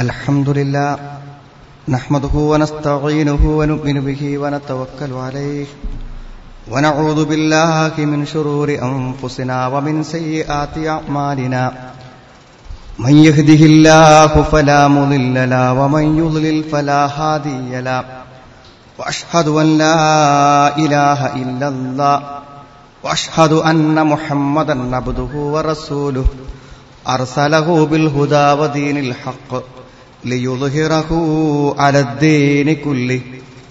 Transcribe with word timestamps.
الحمد 0.00 0.48
لله 0.48 0.98
نحمده 1.88 2.34
ونستعينه 2.34 3.42
ونؤمن 3.58 4.00
به 4.00 4.38
ونتوكل 4.38 5.12
عليه 5.12 5.66
ونعوذ 6.70 7.24
بالله 7.24 7.92
من 7.98 8.26
شرور 8.26 8.68
أنفسنا 8.82 9.66
ومن 9.66 10.02
سيئات 10.02 10.78
أعمالنا. 10.78 11.72
من 12.98 13.14
يهده 13.16 13.66
الله 13.66 14.42
فلا 14.42 14.88
مضل 14.88 15.50
له 15.50 15.72
ومن 15.72 16.18
يضلل 16.18 16.64
فلا 16.64 17.06
هادي 17.06 17.80
له. 17.80 18.04
وأشهد 18.98 19.48
أن 19.48 19.78
لا 19.78 20.76
إله 20.76 21.20
إلا 21.42 21.68
الله. 21.68 22.22
وأشهد 23.02 23.52
أن 23.52 24.06
محمدا 24.06 24.96
عبده 24.96 25.32
ورسوله. 25.34 26.24
أرسله 27.08 27.86
بالهدى 27.86 28.60
ودين 28.60 28.96
الحق. 28.96 29.79
ليظهره 30.24 31.10
على 31.78 32.00
الدين 32.00 32.74
كله 32.84 33.20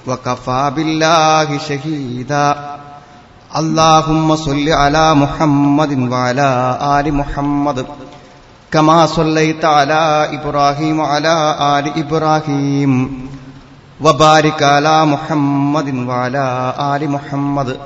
وكفى 0.07 0.71
بالله 0.75 1.57
شهيدا. 1.57 2.79
اللهم 3.57 4.35
صل 4.35 4.69
على 4.69 5.15
محمد 5.15 6.11
وعلى 6.11 6.79
آل 6.81 7.13
محمد 7.13 7.85
كما 8.71 9.05
صليت 9.05 9.65
على 9.65 10.29
إبراهيم 10.33 10.99
وعلى 10.99 11.35
آل 11.79 11.85
إبراهيم 11.99 12.91
وبارك 14.01 14.63
على 14.63 15.05
محمد 15.05 15.95
وعلى 15.95 16.73
آل 16.79 17.09
محمد 17.09 17.77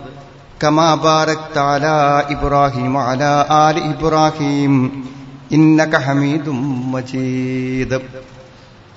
كما 0.59 0.95
باركت 0.95 1.57
على 1.57 2.25
إبراهيم 2.29 2.95
وعلى 2.95 3.45
آل 3.51 3.75
إبراهيم 3.93 4.91
إنك 5.53 5.95
حميد 5.95 6.49
مجيد. 6.93 8.01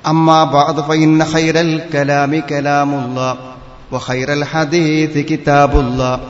أما 0.07 0.45
بعد 0.45 0.81
فإن 0.81 1.25
خير 1.25 1.61
الكلام 1.61 2.41
كلام 2.41 2.95
الله 2.95 3.37
وخير 3.93 4.33
الحديث 4.33 5.19
كتاب 5.19 5.81
الله 5.81 6.21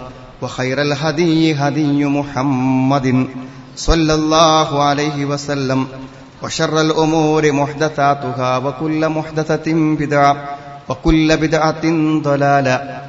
وخير 0.43 0.83
الهدي 0.83 1.55
هدي 1.55 2.05
محمد 2.05 3.27
صلى 3.77 4.15
الله 4.15 4.83
عليه 4.83 5.25
وسلم 5.25 5.87
وشر 6.43 6.81
الأمور 6.81 7.53
محدثاتها 7.53 8.59
وكل 8.59 9.09
محدثة 9.09 9.73
بدعة 9.73 10.37
وكل 10.89 11.37
بدعة 11.37 11.85
ضلالة. 12.23 13.01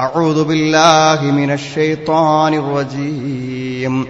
أعوذ 0.00 0.44
بالله 0.44 1.22
من 1.22 1.50
الشيطان 1.50 2.54
الرجيم. 2.54 4.06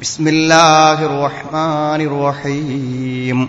بسم 0.00 0.28
الله 0.28 1.06
الرحمن 1.06 2.00
الرحيم. 2.00 3.48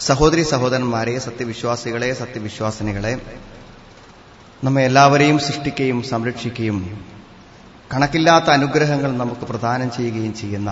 സഹോദരി 0.00 0.42
സഹോദരന്മാരെ 0.44 1.14
സത്യവിശ്വാസികളെ 1.26 2.08
സത്യവിശ്വാസിനികളെ 2.14 3.12
നമ്മെ 4.62 4.82
എല്ലാവരെയും 4.88 5.38
സൃഷ്ടിക്കുകയും 5.46 5.98
സംരക്ഷിക്കുകയും 6.12 6.78
കണക്കില്ലാത്ത 7.93 8.45
അനുഗ്രഹങ്ങൾ 8.45 9.11
നമുക്ക് 9.11 9.41
പ്രദാനം 9.41 9.91
ചെയ്യുകയും 9.91 10.33
ചെയ്യുന്ന 10.33 10.71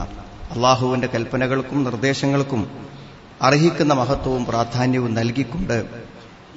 അള്ളാഹുവിന്റെ 0.52 1.08
കൽപ്പനകൾക്കും 1.08 1.84
നിർദ്ദേശങ്ങൾക്കും 1.84 2.88
അർഹിക്കുന്ന 3.42 3.94
മഹത്വവും 3.94 4.46
പ്രാധാന്യവും 4.46 5.14
നൽകിക്കൊണ്ട് 5.14 5.86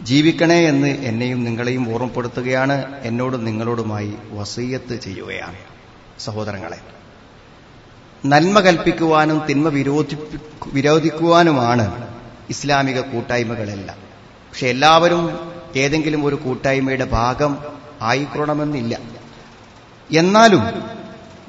ജീവിക്കണേ 0.03 0.69
എന്ന് 0.69 0.89
എന്നെയും 0.89 1.45
നിങ്ങളെയും 1.45 1.95
ഓർമ്മപ്പെടുത്തുകയാണ്. 1.95 3.01
എന്നോടും 3.03 3.45
നിങ്ങളോടുമായി 3.45 4.15
വസീയത്ത് 4.31 5.01
ചെയ്യുകയാണ്. 5.01 5.55
സഹോദരങ്ങളെ 6.19 6.79
നന്മ 8.27 8.61
കൽപ്പിക്കുവാനും 8.61 9.47
തിന്മ 9.47 9.69
വിരോധി 9.69 10.17
വിരോധിക്കുവാനുമാണ് 10.73 12.09
ഇസ്ലാമിക 12.51 13.01
കൂട്ടായ്മകളെല്ലാം. 13.01 13.99
പക്ഷെ 14.51 14.67
എല്ലാവരും 14.67 15.53
ഏതെങ്കിലും 15.77 16.25
ഒരു 16.25 16.35
കൂട്ടായ്മയുടെ 16.35 17.05
ഭാഗം 17.05 17.59
ആയിക്കൊള്ളണമെന്നില്ല. 18.03 19.18
എന്നാലും 20.13 20.83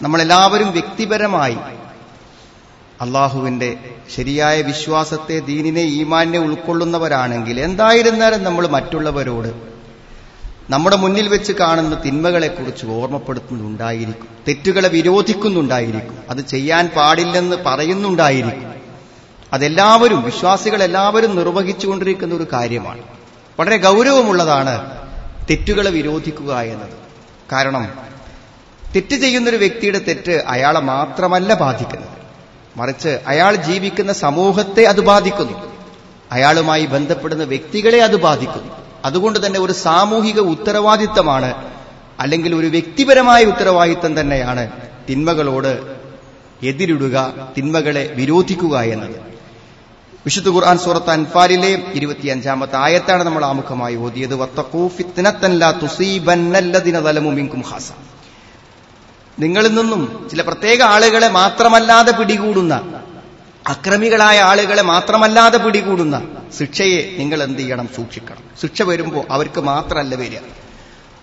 നമ്മളെല്ലാവരും 0.01 0.71
വ്യക്തിപരമായി 0.71 1.57
അള്ളാഹുവിന്റെ 3.01 3.77
ശരിയായ 4.15 4.61
വിശ്വാസത്തെ 4.61 5.39
ദീനിനെ 5.39 5.81
ഈമാനെ 5.81 6.39
ഉൾക്കൊള്ളുന്നവരാണെങ്കിൽ 6.39 7.59
എന്തായിരുന്നാലും 7.59 8.43
നമ്മൾ 8.43 8.67
മറ്റുള്ളവരോട് 8.67 9.69
നമ്മുടെ 10.69 10.95
മുന്നിൽ 10.95 11.27
വെച്ച് 11.27 11.53
കാണുന്ന 11.53 11.95
തിന്മകളെക്കുറിച്ച് 11.95 12.85
ഓർമ്മപ്പെടുത്തുന്നുണ്ടായിരിക്കും. 12.85 14.27
തെറ്റുകളെ 14.47 14.89
വിരോധിക്കുന്നുണ്ടായിരിക്കും. 14.89 16.17
അത് 16.29 16.37
ചെയ്യാൻ 16.37 16.87
പാടില്ലെന്ന് 16.95 17.57
പറയുന്നുണ്ടായിരിക്കും. 17.65 18.73
അതെല്ലാവരും 19.53 20.21
വിശ്വാസികളെല്ലാവരും 20.21 21.35
നിർവഹിച്ചുകൊണ്ടിരിക്കുന്ന 21.35 22.35
ഒരു 22.35 22.47
കാര്യമാണ്. 22.53 23.01
വളരെ 23.59 23.77
ഗൗരവമുള്ളതാണ് 23.77 24.91
തെറ്റുകളെ 25.49 25.89
വിരോധിക്കുക 25.89 26.59
എന്നത്. 26.59 26.93
കാരണം 27.51 28.09
തെറ്റ് 28.95 29.15
ചെയ്യുന്നൊരു 29.15 29.57
വ്യക്തിയുടെ 29.57 29.99
തെറ്റ് 29.99 30.31
അയാളെ 30.31 30.79
മാത്രമല്ല 30.79 31.53
ബാധിക്കുന്നത്. 31.53 32.09
മറിച്ച് 32.77 33.19
അയാൾ 33.27 33.55
ജീവിക്കുന്ന 33.55 34.13
സമൂഹത്തെ 34.13 34.83
അത് 34.83 35.01
ബാധിക്കുന്നു. 35.01 35.71
അയാളുമായി 36.31 36.85
ബന്ധപ്പെടുന്ന 36.85 37.43
വ്യക്തികളെ 37.43 37.99
അത് 37.99 38.15
ബാധിക്കുന്നു. 38.15 38.73
അതുകൊണ്ട് 39.05 39.45
തന്നെ 39.45 39.59
ഒരു 39.59 39.71
സാമൂഹിക 39.71 40.39
ഉത്തരവാദിത്തമാണ് 40.39 41.69
അല്ലെങ്കിൽ 42.19 42.55
ഒരു 42.55 42.67
വ്യക്തിപരമായ 42.67 43.45
ഉത്തരവാദിത്തം 43.45 44.19
തന്നെയാണ് 44.19 44.71
തിന്മകളോട് 45.09 45.99
എതിരിടുക 46.63 47.33
തിന്മകളെ 47.57 48.13
വിരോധിക്കുക 48.15 48.79
എന്നത്. 48.79 49.15
വിശുദ്ധ 50.25 50.49
ഖുർആൻ 50.49 50.77
സൂറത്ത് 50.77 51.09
അൻഫാലിലെ 51.09 51.83
ഇരുപത്തിയഞ്ചാമത്തെ 51.93 52.77
ആയത്താണ് 52.77 53.23
നമ്മൾ 53.23 53.45
ആമുഖമായി 53.45 53.95
ഓതിയത്. 53.95 54.35
മിൻകും 57.35 57.61
ഹാസ 57.61 57.91
നിങ്ങളിൽ 59.39 59.75
നിന്നും 59.75 60.27
ചില 60.31 60.41
പ്രത്യേക 60.41 60.81
ആളുകളെ 60.81 61.27
മാത്രമല്ലാതെ 61.27 62.11
പിടികൂടുന്ന 62.11 63.01
അക്രമികളായ 63.67 64.39
ആളുകളെ 64.39 64.81
മാത്രമല്ലാതെ 64.81 65.57
പിടികൂടുന്ന 65.57 66.27
ശിക്ഷയെ 66.59 67.15
നിങ്ങൾ 67.17 67.43
എന്ത് 67.43 67.59
ചെയ്യണം? 67.59 67.89
സൂക്ഷിക്കണം. 67.95 68.43
ശിക്ഷ 68.61 68.81
വരുമ്പോൾ 68.81 69.25
അവർക്ക് 69.29 69.61
മാത്രമല്ല 69.61 70.15
വരിക. 70.15 70.37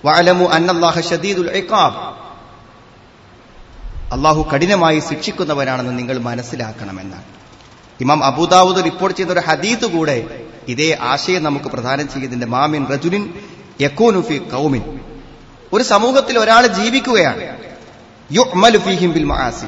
വാലമു 0.05 0.45
അന്നല്ലാഹ 0.45 1.01
ഷദീദുൽ 1.01 1.67
അള്ളാഹു 4.13 4.51
കഠിനമായി 4.55 4.99
ശിക്ഷിക്കുന്നവനാണെന്ന് 4.99 5.99
നിങ്ങൾ 5.99 6.19
മനസ്സിലാക്കണമെന്നാണ്. 6.19 7.25
ഇമാം 8.01 8.25
അബൂദാവൂദ് 8.25 8.85
റിപ്പോർട്ട് 8.85 9.19
ചെയ്ത 9.19 9.29
ഒരു 9.29 9.41
ഹദീത്ത് 9.41 9.87
കൂടെ 9.87 10.45
ഇതേ 10.69 10.99
ആശയം 11.01 11.43
നമുക്ക് 11.43 11.67
പ്രധാനം 11.67 12.09
ചെയ്യുന്നതിന്റെ 12.09 12.47
മാമിൻ 12.47 12.87
റജുലിൻ 12.87 13.33
യക്കോനുഫി 13.81 14.39
കൗമിൻ 14.39 15.01
ഒരു 15.73 15.83
സമൂഹത്തിൽ 15.83 16.39
ഒരാൾ 16.39 16.67
ജീവിക്കുകയാണ്. 16.67 17.66
യുഅ്മലു 18.33 18.79
ഫീഹിം 18.79 19.13
ബിൽ 19.13 19.25
മഹാസി 19.25 19.67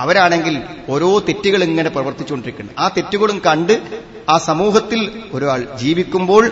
അവരാണെങ്കിൽ 0.00 0.62
ഓരോ 0.88 1.18
തെറ്റുകൾ 1.18 1.64
ഇങ്ങനെ 1.64 1.90
പ്രവർത്തിച്ചുകൊണ്ടിരിക്കുന്നു 1.90 2.72
ആ 2.78 2.88
തെറ്റുകളും 2.88 3.42
കണ്ട് 3.46 3.80
ആ 4.28 4.38
സമൂഹത്തിൽ 4.38 5.22
ഒരാൾ 5.32 5.66
ജീവിക്കുമ്പോൾ 5.80 6.50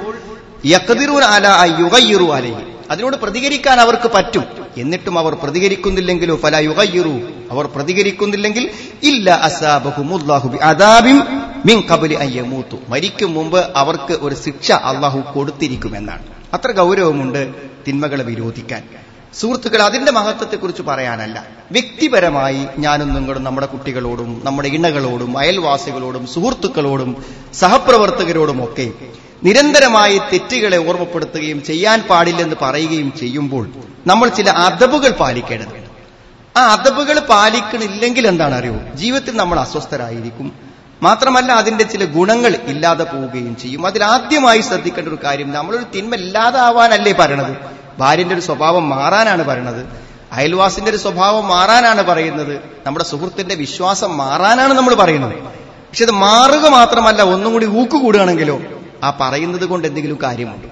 യക്കതിറൂൻ 0.66 1.22
അല 1.22 1.46
യുഗയ്യറു 1.81 2.25
അലൈഹി. 2.25 2.64
അതിനോട് 2.90 3.16
പ്രതികരിക്കാൻ 3.16 3.81
അവർക്ക് 3.81 4.10
പറ്റും. 4.14 4.44
എന്നിട്ടും 4.76 5.19
അവർ 5.19 5.34
പ്രതികരിക്കുന്നില്ലെങ്കിലോ 5.34 6.37
ഫല 6.37 6.56
യുഗയ്യറു. 6.56 7.20
അവർ 7.50 7.66
പ്രതികരിക്കുന്നില്ലെങ്കിൽ 7.66 8.70
ഇല്ല 9.02 9.31
അസാബഹുമുല്ലാഹുബി 9.31 10.56
അദാബിം 10.56 11.22
മിൻ 11.66 11.82
കബലി 11.93 12.14
അയ്യമൂത്തു 12.14 12.76
മരിക്കും 12.88 13.34
മുമ്പ് 13.34 13.72
അവർക്ക് 13.76 14.12
ഒരു 14.12 14.34
ശിക്ഷ 14.34 14.72
അള്ളാഹു 14.72 15.20
കൊടുത്തിരിക്കുമെന്നാണ്. 15.34 16.22
അത്ര 16.55 16.72
ഗൗരവമുണ്ട് 16.72 17.55
തിന്മകളെ 17.88 18.25
വിരോധിക്കാൻ. 18.25 18.82
സുഹൃത്തുക്കൾ 19.40 19.82
അതിന്റെ 19.82 20.12
മഹത്വത്തെക്കുറിച്ച് 20.12 20.82
പറയാനല്ല. 20.82 21.46
വ്യക്തിപരമായി 21.70 22.67
ഞാനും 22.79 23.14
നിങ്ങളും 23.14 23.44
നമ്മുടെ 23.44 23.67
കുട്ടികളോടും 23.67 24.43
നമ്മുടെ 24.44 24.69
ഇണകളോടും 24.69 25.38
അയൽവാസികളോടും 25.38 26.26
സുഹൃത്തുക്കളോടും 26.26 27.25
സഹപ്രവർത്തകരോടും 27.55 28.64
ഒക്കെ 28.64 28.90
നിരന്തരമായി 29.44 30.19
തെറ്റുകളെ 30.19 30.76
ഓർമ്മപ്പെടുത്തുകയും 30.76 31.62
ചെയ്യാൻ 31.62 32.00
പാടില്ലെന്ന് 32.00 32.56
പറയുകയും 32.62 33.12
ചെയ്യുമ്പോൾ 33.20 33.70
നമ്മൾ 34.06 34.29
ചില 34.29 34.50
അദബുകൾ 34.50 35.11
പാലിക്കേണ്ടത് 35.11 35.82
ആ 36.56 36.73
അദബുകൾ 36.73 37.20
പാലിക്കണില്ലെങ്കിൽ 37.20 38.26
എന്താണ് 38.26 38.55
അറിയോ? 38.55 38.76
ജീവിതത്തിൽ 38.94 39.37
നമ്മൾ 39.37 39.61
അസ്വസ്ഥരായിരിക്കും. 39.61 40.52
മാത്രമല്ല 41.02 41.52
അതിന്റെ 41.52 41.84
ചില 41.84 42.05
ഗുണങ്ങൾ 42.05 42.58
ഇല്ലാതെ 42.67 43.05
പോവുകയും 43.05 43.56
ചെയ്യും. 43.56 43.87
അതിൽ 43.87 44.05
ആദ്യമായി 44.05 44.61
ശ്രദ്ധിക്കേണ്ട 44.61 45.08
ഒരു 45.08 45.19
കാര്യം 45.25 45.52
നമ്മളൊരു 45.52 45.84
തിന്മ 45.96 46.14
ഇല്ലാതാവാനല്ലേ 46.14 47.12
പറയണത്? 47.12 47.81
ഭാര്യന്റെ 47.99 48.35
ഒരു 48.35 48.43
സ്വഭാവം 48.43 48.89
മാറാനാണ് 48.89 49.44
പറയുന്നത് 49.44 49.87
അയൽവാസിന്റെ 50.33 50.91
ഒരു 50.91 50.99
സ്വഭാവം 50.99 51.49
മാറാനാണ് 51.49 52.03
പറയുന്നത്. 52.03 52.61
നമ്മുടെ 52.87 53.05
സുഹൃത്തിന്റെ 53.05 53.55
വിശ്വാസം 53.55 54.17
മാറാനാണ് 54.17 54.73
നമ്മൾ 54.73 54.94
പറയുന്നത്. 54.94 55.35
പക്ഷെ 55.35 56.05
ഇത് 56.05 56.11
മാറുക 56.11 56.67
മാത്രമല്ല 56.67 57.23
ഒന്നും 57.23 57.53
കൂടി 57.53 57.67
ഊക്കുകൂടുകയാണെങ്കിലോ 57.67 58.61
ആ 59.05 59.19
പറയുന്നത് 59.21 59.65
കൊണ്ട് 59.65 59.89
എന്തെങ്കിലും 59.89 60.19
കാര്യമുണ്ട്. 60.23 60.67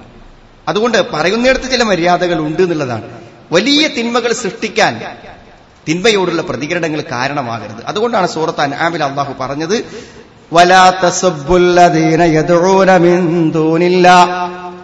അതുകൊണ്ട് 0.69 1.11
പറയുന്നിടത്ത് 1.11 1.71
ചില 1.71 1.83
മര്യാദകൾ 1.83 2.39
ഉണ്ട് 2.39 2.63
എന്നുള്ളതാണ്. 2.63 3.03
വലിയ 3.53 3.89
തിന്മകൾ 3.89 4.33
സൃഷ്ടിക്കാൻ 4.33 5.01
തിന്മയോടുള്ള 5.89 6.43
പ്രതികരണങ്ങൾ 6.43 7.01
കാരണമാകരുത്. 7.01 7.85
അതുകൊണ്ടാണ് 7.87 8.27
സൂറത്ത് 8.27 8.61
അനാമിൽ 8.61 9.05
അള്ളാഹു 9.05 9.35
പറഞ്ഞത് 9.41 9.85
വലാ 10.53 10.91
മിൻ 12.99 13.51
ദൂനില്ലാ. 13.51 14.17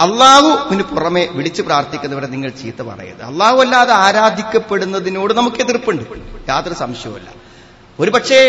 അള്ളാഹുവിന് 0.01 0.83
പുറമെ 0.83 1.29
വിളിച്ചു 1.33 1.63
പ്രാർത്ഥിക്കുന്നവരെ 1.63 2.27
നിങ്ങൾ 2.27 2.51
ചീത്ത 2.51 2.83
പറയരുത്. 2.83 3.23
അള്ളാഹു 3.23 3.57
അല്ലാതെ 3.57 3.95
ആരാധിക്കപ്പെടുന്നതിനോട് 3.95 5.35
നമുക്ക് 5.35 5.57
എതിർപ്പുണ്ട്. 5.57 6.03
യാതൊരു 6.49 6.75
സംശയവുമല്ല. 6.75 7.29
ഒരുപക്ഷെ 8.01 8.41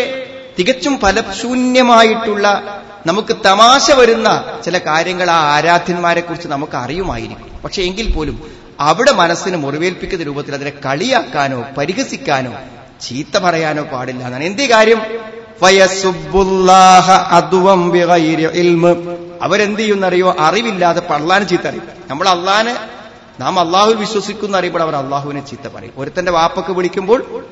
തികച്ചും 0.58 0.98
ഫലശൂന്യമായിട്ടുള്ള 0.98 2.46
നമുക്ക് 3.06 3.36
തമാശ 3.44 3.90
വരുന്ന 3.90 4.58
ചില 4.64 4.78
കാര്യങ്ങൾ 4.78 5.30
ആ 5.30 5.54
ആരാധ്യന്മാരെ 5.54 6.20
കുറിച്ച് 6.20 6.48
നമുക്ക് 6.48 6.76
അറിയുമായിരിക്കും 6.76 7.62
പക്ഷെ 7.64 7.82
എങ്കിൽ 7.82 8.12
പോലും 8.12 8.50
അവിടെ 8.80 9.12
മനസ്സിന് 9.12 9.56
മുറിവേൽപ്പിക്കുന്ന 9.56 10.24
രൂപത്തിൽ 10.24 10.54
അതിനെ 10.54 10.70
കളിയാക്കാനോ 10.70 11.64
പരിഹസിക്കാനോ 11.78 12.52
ചീത്ത 13.00 13.38
പറയാനോ 13.38 13.82
പാടില്ല 13.82 14.24
എന്നാണ്. 14.24 14.44
എന്തേ 14.44 14.66
കാര്യം? 14.66 15.00
അവരെന്ത് 19.42 19.80
ചെയ്യുന്നറിയോ 19.80 20.36
അറിവില്ലാതെ 20.38 21.00
പള്ളാനെ 21.00 21.44
ചീത്ത 21.44 21.68
അറിയും 21.68 21.82
നമ്മൾ 22.10 22.28
അള്ളാനെ 22.28 22.76
നാം 23.40 23.60
അള്ളാഹു 23.60 23.90
വിശ്വസിക്കുന്ന 23.90 24.56
അറിയുമ്പോൾ 24.56 24.82
അവർ 24.82 24.96
അള്ളാഹുവിനെ 24.96 25.46
ചീത്ത 25.46 25.68
പറയും. 25.68 25.92
ഒരുത്തന്റെ 25.96 26.32
വാപ്പൊക്കെ 26.32 26.72
വിളിക്കുമ്പോൾ 26.72 27.44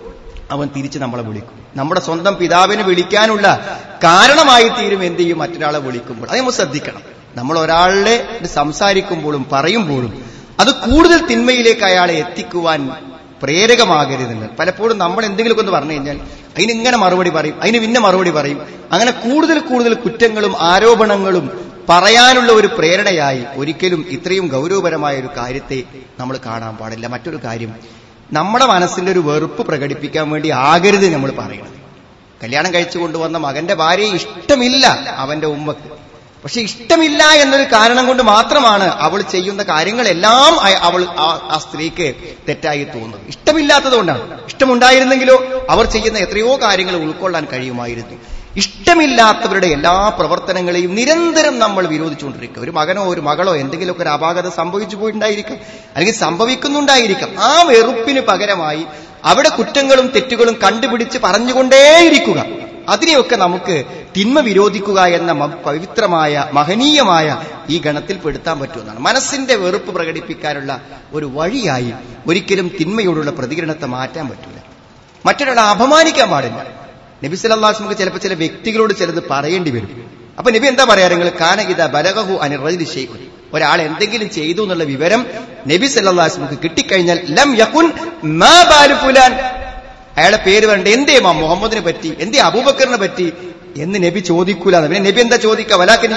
അവൻ 0.51 0.69
തിരിച്ച് 0.77 0.99
നമ്മളെ 0.99 1.23
വിളിക്കും. 1.23 1.67
നമ്മുടെ 1.77 2.01
സ്വന്തം 2.01 2.37
പിതാവിനെ 2.37 2.83
വിളിക്കാനുള്ള 2.83 3.79
കാരണമായി 4.05 4.69
തീരും 4.69 5.05
എന്ത് 5.05 5.19
ചെയ്യും 5.19 5.39
മറ്റൊരാളെ 5.39 5.79
വിളിക്കുമ്പോൾ. 5.79 6.29
അത് 6.29 6.39
നമ്മൾ 6.39 6.51
ശ്രദ്ധിക്കണം. 6.51 7.03
നമ്മൾ 7.37 7.59
ഒരാളെ 7.59 8.47
സംസാരിക്കുമ്പോഴും 8.47 9.47
പറയുമ്പോഴും 9.53 10.25
അത് 10.61 10.75
കൂടുതൽ 10.75 11.27
തിന്മയിലേക്ക് 11.27 11.85
അയാളെ 11.85 12.15
എത്തിക്കുവാൻ 12.15 12.91
പ്രേരകമാകരുതെന്ന്. 13.43 14.47
പലപ്പോഴും 14.59 14.99
നമ്മൾ 14.99 15.25
എന്തെങ്കിലുമൊക്കെ 15.25 15.63
ഒന്ന് 15.65 15.75
പറഞ്ഞു 15.77 15.93
കഴിഞ്ഞാൽ 15.93 16.19
അതിന് 16.57 16.73
ഇങ്ങനെ 16.73 16.97
മറുപടി 16.97 17.31
പറയും 17.31 17.57
അതിന് 17.63 17.79
പിന്നെ 17.79 18.01
മറുപടി 18.01 18.31
പറയും. 18.31 18.59
അങ്ങനെ 18.93 19.11
കൂടുതൽ 19.11 19.59
കൂടുതൽ 19.71 19.95
കുറ്റങ്ങളും 19.95 20.55
ആരോപണങ്ങളും 20.61 21.47
പറയാനുള്ള 21.89 22.53
ഒരു 22.53 22.67
പ്രേരണയായി 22.67 23.43
ഒരിക്കലും 23.57 24.01
ഇത്രയും 24.11 24.47
ഗൗരവപരമായ 24.49 25.17
ഒരു 25.21 25.29
കാര്യത്തെ 25.37 25.79
നമ്മൾ 26.21 26.39
കാണാൻ 26.47 26.77
പാടില്ല. 26.77 27.07
മറ്റൊരു 27.09 27.41
കാര്യം 27.45 27.73
നമ്മുടെ 28.33 28.67
മനസ്സിന്റെ 28.67 29.13
ഒരു 29.13 29.19
വെറുപ്പ് 29.19 29.63
പ്രകടിപ്പിക്കാൻ 29.67 30.31
വേണ്ടി 30.31 30.49
ആകരുത് 30.71 31.07
നമ്മൾ 31.15 31.31
പറയുന്നത് 31.31 31.75
കല്യാണം 32.43 32.75
കഴിച്ചു 32.75 32.99
കൊണ്ടുവന്ന 32.99 33.39
മകന്റെ 33.39 33.75
ഭാര്യയെ 33.75 34.15
ഇഷ്ടമില്ല 34.15 34.87
അവന്റെ 35.17 35.47
ഉമ്മക്ക്. 35.47 35.89
പക്ഷെ 36.47 36.61
ഇഷ്ടമില്ല 36.61 37.23
എന്നൊരു 37.25 37.63
കാരണം 37.63 38.07
കൊണ്ട് 38.07 38.23
മാത്രമാണ് 38.23 38.85
അവൾ 38.85 39.23
ചെയ്യുന്ന 39.23 39.63
കാര്യങ്ങളെല്ലാം 39.63 40.61
അവൾ 40.61 41.05
ആ 41.05 41.61
സ്ത്രീക്ക് 41.63 42.15
തെറ്റായി 42.49 42.85
തോന്നുന്നത്. 42.85 43.21
ഇഷ്ടമില്ലാത്തത് 43.29 43.93
കൊണ്ടാണ് 43.93 44.47
ഇഷ്ടമുണ്ടായിരുന്നെങ്കിലോ 44.47 45.67
അവർ 45.71 45.85
ചെയ്യുന്ന 45.87 46.19
എത്രയോ 46.19 46.57
കാര്യങ്ങൾ 46.63 46.97
ഉൾക്കൊള്ളാൻ 46.97 47.47
കഴിയുമായിരുന്നു. 47.53 48.19
ഇഷ്ടമില്ലാത്തവരുടെ 48.57 49.67
എല്ലാ 49.67 50.09
പ്രവർത്തനങ്ങളെയും 50.09 50.95
നിരന്തരം 50.95 51.59
നമ്മൾ 51.59 51.87
വിരോധിച്ചുകൊണ്ടിരിക്കുക 51.87 52.63
ഒരു 52.63 52.71
മകനോ 52.71 53.09
ഒരു 53.09 53.21
മകളോ 53.21 53.57
എന്തെങ്കിലുമൊക്കെ 53.57 54.03
ഒരു 54.03 54.09
അപാകത 54.09 54.49
സംഭവിച്ചു 54.49 54.97
പോയിട്ടുണ്ടായിരിക്കാം. 54.97 55.59
അല്ലെങ്കിൽ 55.97 56.21
സംഭവിക്കുന്നുണ്ടായിരിക്കാം. 56.21 57.31
ആ 57.39 57.63
വെറുപ്പിന് 57.63 58.21
പകരമായി 58.21 58.87
അവിടെ 59.25 59.49
കുറ്റങ്ങളും 59.49 60.07
തെറ്റുകളും 60.07 60.59
കണ്ടുപിടിച്ച് 60.65 61.19
പറഞ്ഞുകൊണ്ടേയിരിക്കുക. 61.19 62.66
അതിനെയൊക്കെ 62.89 63.37
നമുക്ക് 63.37 63.85
തിന്മ 64.17 64.41
വിരോധിക്കുക 64.41 65.01
എന്ന 65.01 65.33
പവിത്രമായ 65.67 66.51
മഹനീയമായ 66.53 67.43
ഈ 67.71 67.79
ഗണത്തിൽ 67.79 68.17
പെടുത്താൻ 68.17 68.59
പറ്റുമെന്നാണ്. 68.61 68.99
മനസ്സിന്റെ 68.99 69.55
വെറുപ്പ് 69.55 69.95
പ്രകടിപ്പിക്കാനുള്ള 69.95 70.81
ഒരു 71.13 71.27
വഴിയായി 71.35 71.93
ഒരിക്കലും 72.27 72.71
തിന്മയോടുള്ള 72.81 73.31
പ്രതികരണത്തെ 73.31 73.87
മാറ്റാൻ 73.87 74.29
പറ്റില്ല. 74.29 74.65
മറ്റൊരാളെ 75.27 75.63
അപമാനിക്കാൻ 75.63 76.31
പാടില്ല. 76.31 76.67
നബി 77.25 77.37
ചിലപ്പോൾ 77.37 78.19
ചില 78.19 78.35
വ്യക്തികളോട് 78.35 78.93
ചിലത് 78.93 79.23
പറയേണ്ടി 79.31 79.71
വരും. 79.71 80.11
അപ്പൊ 80.39 80.51
നബി 80.51 80.67
എന്താ 80.67 80.85
പറയാ? 80.85 81.09
നിങ്ങൾ 81.09 81.29
കാനഗിത 81.41 81.87
ബലകഹു 81.87 82.35
അനിറതി 82.43 83.09
ഒരാൾ 83.53 83.83
എന്തെങ്കിലും 83.83 84.31
ചെയ്തു 84.31 84.63
എന്നുള്ള 84.63 84.85
വിവരം 84.85 85.27
നബി 85.67 85.87
സല്ലാസ്മക്ക് 85.87 86.59
കിട്ടിക്കഴിഞ്ഞാൽ 86.65 87.21
ലം 87.31 87.57
യകുൻ 87.59 87.87
മാ 88.25 88.63
അയാളെ 90.17 90.37
പേര് 90.37 90.67
വേണ്ട 90.67 90.89
എന്തേ 90.89 91.19
മാ 91.19 91.33
മുഹമ്മദിനെ 91.33 91.81
പറ്റി? 91.81 92.17
എന്തേ 92.19 92.39
അബൂബക്കറിനെ 92.39 92.97
പറ്റി? 92.97 93.33
എന്ന് 93.77 94.05
നബി 94.05 94.21
ചോദിക്കൂല 94.21 94.87
പിന്നെ 94.87 95.11
നബി 95.11 95.21
എന്താ 95.21 95.37
ചോദിക്കുക 95.37 95.77
വലാക്കിൻ 95.77 96.15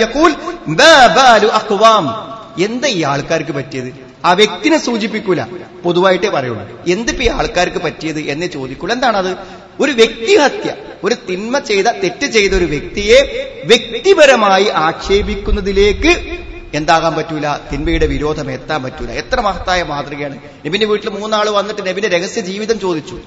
എന്താ 2.63 2.87
ഈ 2.87 3.03
ആൾക്കാർക്ക് 3.03 3.51
പറ്റിയത്? 3.51 3.93
ആ 4.25 4.33
വ്യക്തിനെ 4.33 4.77
സൂചിപ്പിക്കൂല. 4.77 5.43
പൊതുവായിട്ടേ 5.83 6.29
പറയുള്ളൂ. 6.29 6.83
എന്തിപ്പോ 6.87 7.23
ഈ 7.23 7.27
ആൾക്കാർക്ക് 7.27 7.77
പറ്റിയത്? 7.77 8.19
എന്നേ 8.19 8.47
ചോദിക്കൂല. 8.47 8.93
എന്താണത്? 8.93 9.37
ഒരു 9.79 9.91
വ്യക്തിഹത്യ 9.91 10.75
ഒരു 11.03 11.15
തിന്മ 11.29 11.59
ചെയ്ത 11.59 11.85
തെറ്റ് 11.85 12.25
ചെയ്ത 12.25 12.51
ഒരു 12.51 12.65
വ്യക്തിയെ 12.65 13.19
വ്യക്തിപരമായി 13.65 14.67
ആക്ഷേപിക്കുന്നതിലേക്ക് 14.67 16.39
എന്താകാൻ 16.73 17.15
പറ്റൂല? 17.15 17.57
തിന്മയുടെ 17.73 18.05
വിരോധം 18.05 18.51
എത്താൻ 18.51 18.83
പറ്റൂല. 18.83 19.11
എത്ര 19.11 19.41
മഹത്തായ 19.41 19.83
മാതൃകയാണ്. 19.83 20.37
നബിന്റെ 20.65 20.87
വീട്ടിൽ 20.87 21.09
മൂന്നാൾ 21.09 21.49
വന്നിട്ട് 21.49 21.81
നബിന്റെ 21.81 22.09
രഹസ്യ 22.09 22.41
ജീവിതം 22.41 22.79
ചോദിച്ചു. 22.79 23.19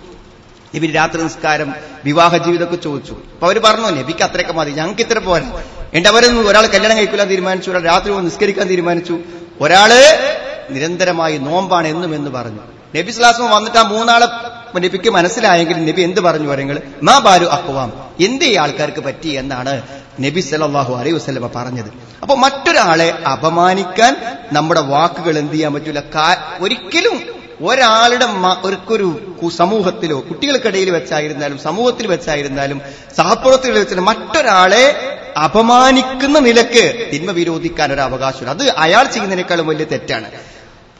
നബി 0.76 0.86
രാത്രി 0.86 1.22
നിസ്കാരം 1.22 1.74
വിവാഹ 2.04 2.36
ജീവിതമൊക്കെ 2.36 2.76
ചോദിച്ചു. 2.76 3.12
അപ്പൊ 3.12 3.46
അവർ 3.46 3.58
പറഞ്ഞു 3.58 3.90
നബിക്ക് 3.90 4.24
അത്രയൊക്കെ 4.24 4.52
മതി 4.52 4.70
ഞങ്ങൾക്ക് 4.70 5.02
ഇത്ര 5.02 5.18
പോരാ. 5.18 5.62
എന്റെ 5.94 6.08
അവരൊന്നും 6.10 6.48
ഒരാൾ 6.48 6.66
കല്യാണം 6.66 6.96
കഴിക്കില്ല 6.96 7.24
തീരുമാനിച്ചു 7.24 7.70
ഒരാൾ 7.70 7.82
രാത്രി 7.82 8.12
നിസ്കരിക്കാൻ 8.14 8.68
തീരുമാനിച്ചു. 8.68 9.18
ഒരാൾ 9.60 9.90
നിരന്തരമായി 10.70 11.38
നോമ്പാണ് 11.38 11.86
എന്നും 11.86 12.14
എന്ന് 12.14 12.30
പറഞ്ഞു. 12.30 12.60
നബി 12.96 13.10
സ്ലാസ്മ 13.10 13.54
വന്നിട്ട് 13.54 13.78
ആ 13.78 13.82
മൂന്നാളെ 13.82 14.26
നബിക്ക് 14.78 15.10
മനസ്സിലായെങ്കിൽ 15.10 15.84
നബി 15.84 16.02
എന്ത് 16.02 16.20
പറഞ്ഞു 16.20 16.48
പറയുന്നത് 16.48 16.82
മാ 17.02 17.18
ബാലു 17.18 17.46
അക്വാം 17.46 17.92
എന്ത് 18.20 18.44
ഈ 18.44 18.54
ആൾക്കാർക്ക് 18.54 19.00
പറ്റി 19.00 19.28
എന്നാണ് 19.28 19.82
നബി 20.20 20.40
സലാഹു 20.40 20.94
അലൈഹി 20.94 21.12
വസ്ലമ 21.12 21.50
പറഞ്ഞത്. 21.56 21.90
അപ്പൊ 22.22 22.34
മറ്റൊരാളെ 22.34 23.10
അപമാനിക്കാൻ 23.32 24.16
നമ്മുടെ 24.52 24.80
വാക്കുകൾ 24.80 25.38
എന്ത് 25.38 25.52
ചെയ്യാൻ 25.52 25.74
പറ്റൂല? 25.74 26.00
ഒരിക്കലും 26.60 27.41
ഒരാളുടെ 27.62 28.26
ഒരു 28.88 29.50
സമൂഹത്തിലോ 29.56 30.20
കുട്ടികൾക്കിടയിൽ 30.28 30.90
വെച്ചായിരുന്നാലും 30.90 31.58
സമൂഹത്തിൽ 31.58 32.06
വെച്ചായിരുന്നാലും 32.06 32.80
സഹപ്രവർത്തകരിൽ 33.16 33.78
വെച്ചാലും 33.78 34.04
മറ്റൊരാളെ 34.04 34.84
അപമാനിക്കുന്ന 35.44 36.38
നിലയ്ക്ക് 36.38 37.10
തിന്മ 37.14 37.30
വിരോധിക്കാൻ 37.30 37.92
ഒരു 37.92 38.00
അവകാശം 38.00 38.50
അത് 38.50 38.70
അയാൾ 38.70 39.04
ചെയ്യുന്നതിനേക്കാളും 39.04 39.66
വലിയ 39.66 39.84
തെറ്റാണ്. 39.84 40.30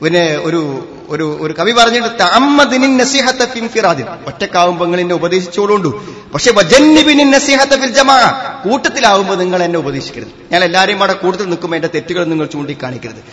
പിന്നെ 0.03 0.41
ഒരു 0.43 0.87
ഒരു 1.09 1.37
ഒരു 1.41 1.53
കവി 1.53 1.71
പറഞ്ഞിട്ട് 1.71 2.07
തമ്മദിനിൻ 2.07 2.97
നസിഹത്ത 2.97 3.45
ഫിൻ 3.45 3.67
ഫിറാദിൻ. 3.67 4.05
ഒറ്റക്കാവുമ്പോൾ 4.27 4.85
നിങ്ങൾ 4.85 4.99
എന്നെ 4.99 5.15
ഉപദേശിച്ചോളുണ്ടു. 5.15 6.03
പക്ഷെ 6.33 6.51
വജന്നിബിനിൻ 6.51 7.31
നസിഹത്ത 7.31 7.69
ഫിൽ 7.69 7.93
ജമാ. 7.93 8.21
കൂട്ടത്തിലാവുമ്പോൾ 8.63 9.37
നിങ്ങൾ 9.37 9.63
എന്നെ 9.63 9.79
ഉപദേശിക്കരുത്. 9.79 10.27
ഞാൻ 10.51 10.63
എല്ലാവരെയും 10.63 10.99
അവിടെ 10.99 11.13
കൂട്ടത്തിൽ 11.13 11.45
നിൽക്കുമ്പോൾ 11.45 11.77
എന്റെ 11.77 11.89
തെറ്റുകൾ 11.95 12.25
നിങ്ങൾ 12.25 12.45
ചൂണ്ടിക്കാണിക്കരുത്. 12.45 13.23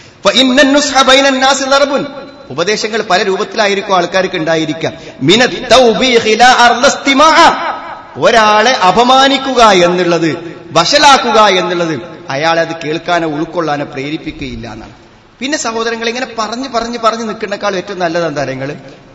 ഉപദേശങ്ങൾ 2.51 3.03
പല 3.03 3.23
രൂപത്തിലായിരിക്കും 3.23 3.97
ആൾക്കാർക്ക് 3.97 4.37
ഉണ്ടായിരിക്കാം. 4.37 4.93
ഒരാളെ 8.17 8.73
അപമാനിക്കുക 8.73 9.63
എന്നുള്ളത് 9.63 10.61
വഷലാക്കുക 10.73 11.41
എന്നുള്ളത് 11.59 12.01
അയാളെ 12.31 12.61
അത് 12.61 12.75
കേൾക്കാനോ 12.85 13.29
ഉൾക്കൊള്ളാനോ 13.29 13.85
പ്രേരിപ്പിക്കുകയില്ല 13.85 14.73
എന്നാണ്. 14.73 14.93
പിന്നെ 15.41 15.59
സഹോദരങ്ങൾ 15.59 16.09
ഇങ്ങനെ 16.09 16.27
പറഞ്ഞു 16.39 16.69
പറഞ്ഞു 16.69 16.99
പറഞ്ഞു 16.99 17.25
നിൽക്കുന്നേക്കാൾ 17.25 17.77
ഏറ്റവും 17.77 17.99
നല്ലത് 17.99 18.27
എന്താ 18.27 18.43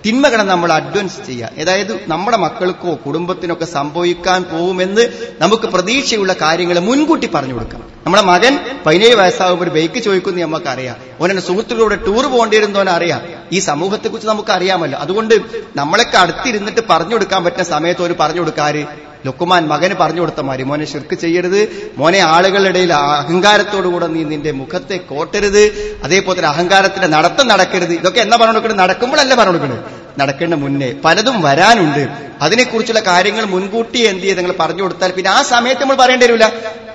തിന്മകളെ 0.06 0.44
നമ്മൾ 0.44 0.72
അഡ്വൻസ് 0.72 1.26
ചെയ്യുക. 1.28 1.50
അതായത് 1.62 2.00
നമ്മുടെ 2.08 2.38
മക്കൾക്കോ 2.38 3.00
കുടുംബത്തിനൊക്കെ 3.06 3.66
സംഭവിക്കാൻ 3.66 4.44
പോകുമെന്ന് 4.44 5.10
നമുക്ക് 5.42 5.64
പ്രതീക്ഷയുള്ള 5.64 6.34
കാര്യങ്ങൾ 6.34 6.80
മുൻകൂട്ടി 6.80 7.30
പറഞ്ഞു 7.36 7.54
കൊടുക്കാം. 7.54 7.82
നമ്മുടെ 8.06 8.24
മകൻ 8.24 8.60
പതിനേഴ് 8.86 9.16
വയസ്സാകുമ്പോൾ 9.16 9.70
ബൈക്ക് 9.70 10.00
ചോദിക്കുന്നു 10.00 10.42
നമുക്കറിയാം 10.42 10.96
ഓനെ 11.22 11.42
സുഹൃത്തുക്കളോട് 11.42 12.06
ടൂർ 12.06 12.26
പോകേണ്ടിയിരുന്നോനെ 12.26 12.92
അറിയാം. 12.92 13.22
ഈ 13.52 13.60
സമൂഹത്തെക്കുറിച്ച് 13.60 14.30
നമുക്ക് 14.30 14.52
അറിയാമല്ലോ 14.52 15.00
അതുകൊണ്ട് 15.00 15.36
നമ്മളൊക്കെ 15.76 16.18
അടുത്തിരുന്നിട്ട് 16.18 16.82
പറഞ്ഞു 16.90 17.14
കൊടുക്കാൻ 17.14 17.44
പറ്റുന്ന 17.44 17.64
സമയത്ത് 17.64 18.02
ഒരു 18.02 18.16
പറഞ്ഞു 18.20 18.40
കൊടുക്കാറ്? 18.40 19.14
ലുക്കുമാൻ 19.25 19.63
മകന് 19.72 19.96
പറഞ്ഞു 20.01 20.22
കൊടുത്ത 20.24 20.41
മാതിരി 20.48 20.63
മോനെ 20.70 20.86
ശിർക്ക് 20.94 21.15
ചെയ്യരുത്. 21.24 21.60
മോനെ 22.00 22.20
ആളുകളുടെ 22.34 22.70
ഇടയിൽ 22.74 22.94
അഹങ്കാരത്തോടുകൂടെ 22.94 24.08
നീ 24.15 24.22
നിന്റെ 24.32 24.51
മുഖത്തെ 24.62 24.98
കോട്ടരുത്. 25.12 25.63
അതേപോലെ 26.05 26.38
തന്നെ 26.39 26.50
അഹങ്കാരത്തിന്റെ 26.53 27.10
നടത്തം 27.17 27.48
നടക്കരുത്. 27.53 27.94
ഇതൊക്കെ 28.01 28.22
എന്നാ 28.25 28.38
പറഞ്ഞു 28.41 28.60
കൊടുക്കുന്നത് 28.60 28.84
നടക്കുമ്പോഴല്ല 28.86 29.36
പറഞ്ഞു 29.41 29.60
കൊടുക്കുന്നത് 29.60 29.84
നടക്കേണ്ട 30.22 30.53
മുന്നേ 30.63 30.89
പലതും 31.05 31.38
വരാനുണ്ട്. 31.46 32.03
അതിനെക്കുറിച്ചുള്ള 32.46 33.01
കാര്യങ്ങൾ 33.12 33.46
മുൻകൂട്ടി 33.53 34.00
എന്ത് 34.12 34.24
ചെയ്ത് 34.25 34.39
നിങ്ങൾ 34.39 34.53
പറഞ്ഞു 34.60 34.82
കൊടുത്താൽ 34.82 35.12
പിന്നെ 35.12 35.29
ആ 35.32 35.39
സമയത്ത് 35.53 35.82
നമ്മൾ 35.82 35.98
പറയേണ്ടി 36.03 36.25
വരില്ല. 36.25 36.48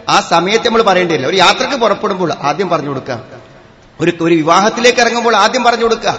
ആ 0.08 0.20
സമയത്ത് 0.32 0.66
നമ്മൾ 0.68 0.82
പറയേണ്ടി 0.82 1.14
വരില്ല. 1.14 1.28
ഒരു 1.32 1.38
യാത്രയ്ക്ക് 1.44 1.76
പുറപ്പെടുമ്പോൾ 1.84 2.30
ആദ്യം 2.48 2.68
പറഞ്ഞു 2.68 2.88
കൊടുക്കുക. 2.88 3.18
ഒരു 4.02 4.12
ഒരു 4.20 4.34
വിവാഹത്തിലേക്ക് 4.34 5.00
ഇറങ്ങുമ്പോൾ 5.04 5.34
ആദ്യം 5.36 5.64
പറഞ്ഞു 5.64 5.84
കൊടുക്കുക. 5.84 6.12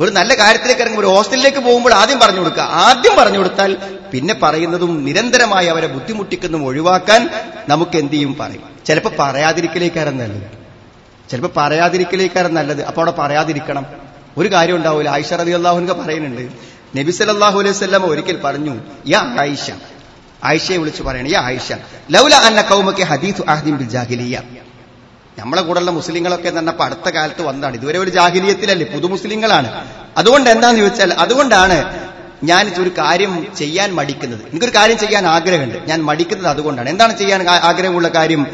ഒരു 0.00 0.10
നല്ല 0.10 0.34
കാര്യത്തിലേക്ക് 0.34 0.80
ഇറങ്ങുമ്പോൾ 0.80 1.08
ഒരു 1.08 1.14
ഹോസ്റ്റലിലേക്ക് 1.14 1.58
പോകുമ്പോൾ 1.58 1.94
ആദ്യം 1.94 2.18
പറഞ്ഞു 2.18 2.38
കൊടുക്കുക. 2.38 2.62
ആദ്യം 2.62 3.16
പറഞ്ഞു 3.16 3.38
കൊടുത്താൽ 3.38 3.76
പിന്നെ 4.12 4.34
പറയുന്നതും 4.42 5.04
നിരന്തരമായി 5.04 5.66
അവരെ 5.66 5.86
ബുദ്ധിമുട്ടിക്കുന്നതും 5.86 6.64
ഒഴിവാക്കാൻ 6.66 7.28
നമുക്ക് 7.68 7.96
എന്ത് 7.96 8.12
ചെയ്യും 8.12 8.36
പറയും. 8.40 8.62
ചിലപ്പോൾ 8.86 9.12
പറയാതിരിക്കലേക്കാരം 9.18 10.18
നല്ലത്. 10.18 10.50
ചിലപ്പോൾ 11.30 11.60
പറയാതിരിക്കലേക്കാരം 11.60 12.54
നല്ലത്. 12.54 12.82
അപ്പൊ 12.84 13.02
അവിടെ 13.02 13.16
പറയാതിരിക്കണം. 13.18 13.86
ഒരു 14.38 14.52
കാര്യം 14.52 14.76
ഉണ്ടാവില്ല 14.76 15.10
ആയിഷ 15.10 15.34
റബി 15.34 15.50
അള്ളാഹുനൊക്കെ 15.50 16.02
പറയുന്നുണ്ട്. 16.02 16.52
നബി 16.98 17.10
സല്ലാഹു 17.10 17.60
അലൈഹി 17.60 17.74
സ്വല്ലം 17.74 18.06
ഒരിക്കൽ 18.06 18.40
പറഞ്ഞു 18.44 18.80
യാ 19.06 19.36
ആയിഷ. 19.40 19.70
ആയിഷയെ 20.44 20.76
വിളിച്ചു 20.76 21.02
പറയണം 21.02 21.28
യാ 21.28 21.40
ആയിഷ 21.40 21.72
ലൗല 22.10 22.34
അന്ന 22.34 22.62
കൗമക്ക് 22.62 23.02
ഹദീസ് 23.02 23.50
ആഹ്ദിൻ 23.50 23.76
ബിൽ 23.76 23.88
ജാഹിലിയ. 23.88 24.40
നമ്മളെ 25.38 25.62
കൂടെയുള്ള 25.62 25.90
മുസ്ലിങ്ങളൊക്കെ 25.90 26.48
തന്നെ 26.58 26.82
അടുത്ത 26.82 27.10
കാലത്ത് 27.10 27.42
വന്നതാണ്. 27.42 27.74
ഇതുവരെ 27.74 27.98
ഒരു 27.98 28.10
ജാഹിലിയത്തിലല്ലേ? 28.10 28.86
പുതുമുസ്ലിങ്ങളാണ് 28.94 29.88
അതുകൊണ്ട് 30.16 30.50
എന്താന്ന് 30.50 30.80
ചോദിച്ചാൽ 30.80 31.12
അതുകൊണ്ടാണ് 31.12 32.08
ഞാൻ 32.44 32.74
ഒരു 32.82 32.90
കാര്യം 32.98 33.46
ചെയ്യാൻ 33.56 33.94
മടിക്കുന്നത്. 33.94 34.40
എനിക്കൊരു 34.40 34.74
കാര്യം 34.74 34.98
ചെയ്യാൻ 34.98 35.26
ആഗ്രഹമുണ്ട്. 35.26 35.78
ഞാൻ 35.88 36.02
മടിക്കുന്നത് 36.02 36.48
അതുകൊണ്ടാണ്. 36.48 36.88
എന്താണ് 36.88 37.18
ചെയ്യാൻ 37.18 37.50
ആഗ്രഹമുള്ള 37.50 38.08
കാര്യം? 38.08 38.46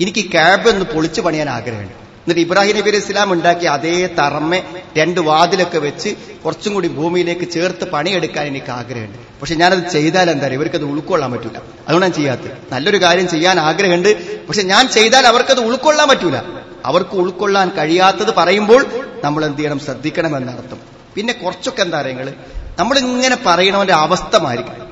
എനിക്ക് 0.00 0.30
ക്യാബ് 0.30 0.68
ഒന്ന് 0.68 0.84
പൊളിച്ചു 0.84 1.20
പണിയാൻ 1.20 1.50
ആഗ്രഹമുണ്ട്. 1.50 1.92
എന്നിട്ട് 1.92 2.40
ഇബ്രാഹിം 2.40 2.76
നബി 2.76 2.90
അലൈഹി 2.90 3.04
ഇസ്ലാം 3.04 3.32
ഉണ്ടാക്കിയ 3.32 3.68
അതേ 3.68 4.06
തറമ്മെ 4.18 4.62
രണ്ട് 4.96 5.20
വാതിലൊക്കെ 5.20 5.78
വെച്ച് 5.78 6.10
കുറച്ചും 6.44 6.74
കൂടി 6.74 6.88
ഭൂമിയിലേക്ക് 6.88 7.50
ചേർത്ത് 7.50 7.84
പണിയെടുക്കാൻ 7.84 8.46
എനിക്ക് 8.46 8.70
ആഗ്രഹമുണ്ട്. 8.70 9.18
പക്ഷെ 9.40 9.54
ഞാനത് 9.54 9.90
ചെയ്താൽ 9.90 10.30
എന്താ 10.30 10.46
പറയുക 10.46 10.58
ഇവർക്കത് 10.58 10.84
ഉൾക്കൊള്ളാൻ 10.84 11.32
പറ്റൂല. 11.32 11.56
അതുകൊണ്ട് 11.56 12.06
ഞാൻ 12.06 12.12
ചെയ്യാത്തത്. 12.12 12.72
നല്ലൊരു 12.72 13.02
കാര്യം 13.02 13.28
ചെയ്യാൻ 13.28 13.60
ആഗ്രഹമുണ്ട്. 13.60 14.40
പക്ഷെ 14.46 14.62
ഞാൻ 14.62 14.88
ചെയ്താൽ 14.88 15.26
അവർക്കത് 15.26 15.60
ഉൾക്കൊള്ളാൻ 15.60 16.08
പറ്റൂല. 16.08 16.36
അവർക്ക് 16.84 17.14
ഉൾക്കൊള്ളാൻ 17.14 17.68
കഴിയാത്തത് 17.78 18.34
പറയുമ്പോൾ 18.34 18.86
നമ്മൾ 19.24 19.44
എന്ത് 19.44 19.58
ചെയ്യണം? 19.58 19.80
ശ്രദ്ധിക്കണം 19.80 20.36
എന്നർത്ഥം 20.36 20.80
പിന്നെ 21.14 21.32
കുറച്ചൊക്കെ 21.32 21.82
എന്താ 21.82 22.00
പറയുക 22.00 22.32
നമ്മൾ 22.78 22.98
ഇങ്ങനെ 22.98 23.36
പറയണവന്റെ 23.46 23.92
അവസ്ഥ 23.92 24.36
മാറിക്കണം 24.36 24.88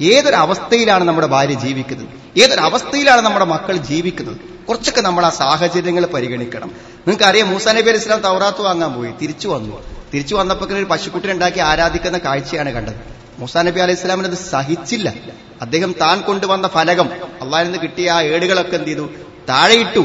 ഏതൊരു 0.00 0.34
അവസ്ഥയിലാണ് 0.34 1.04
നമ്മുടെ 1.04 1.26
ഭാര്യ 1.26 1.54
ജീവിക്കുന്നത്? 1.54 2.23
ഏതൊരു 2.42 2.60
അവസ്ഥയിലാണ് 2.60 3.20
നമ്മുടെ 3.20 3.44
മക്കൾ 3.44 3.76
ജീവിക്കുന്നത്? 3.76 4.36
കുറച്ചൊക്കെ 4.68 5.00
നമ്മൾ 5.00 5.26
ആ 5.26 5.30
സാഹചര്യങ്ങൾ 5.30 6.06
പരിഗണിക്കണം. 6.06 6.68
നിങ്ങൾക്ക് 6.96 7.24
അറിയാം 7.24 7.50
മൂസാ 7.50 7.72
നബി 7.72 7.88
അലൈഹി 7.90 8.02
ഇസ്ലാം 8.04 8.20
തൗറാത്ത് 8.20 8.62
വാങ്ങാൻ 8.62 8.92
പോയി 8.92 9.10
തിരിച്ചു 9.22 9.48
വന്നു. 9.48 9.82
തിരിച്ചു 10.14 10.34
വന്നപ്പോൾ 10.34 10.72
ഒരു 10.72 10.84
പശുക്കുട്ടിനെ 10.84 11.32
ഉണ്ടാക്കി 11.32 11.58
ആരാധിക്കുന്ന 11.58 12.18
കാഴ്ചയാണ് 12.18 12.70
കണ്ടത്. 12.70 12.94
മൂസാ 13.38 13.62
നബി 13.62 13.80
അലൈഹി 13.80 13.98
ഇസ്ലാമിന് 14.00 14.28
അത് 14.28 14.36
സഹിച്ചില്ല. 14.36 15.14
അദ്ദേഹം 15.62 15.94
താൻ 16.00 16.20
കൊണ്ടുവന്ന 16.20 16.68
ഫലകം 16.68 17.08
അള്ളാഹിൽ 17.42 17.64
നിന്ന് 17.64 17.78
കിട്ടിയ 17.78 18.10
ആ 18.10 18.20
ഏടുകളൊക്കെ 18.22 18.76
എന്ത് 18.76 18.88
ചെയ്തു? 18.88 19.06
താഴെയിട്ടു 19.48 20.04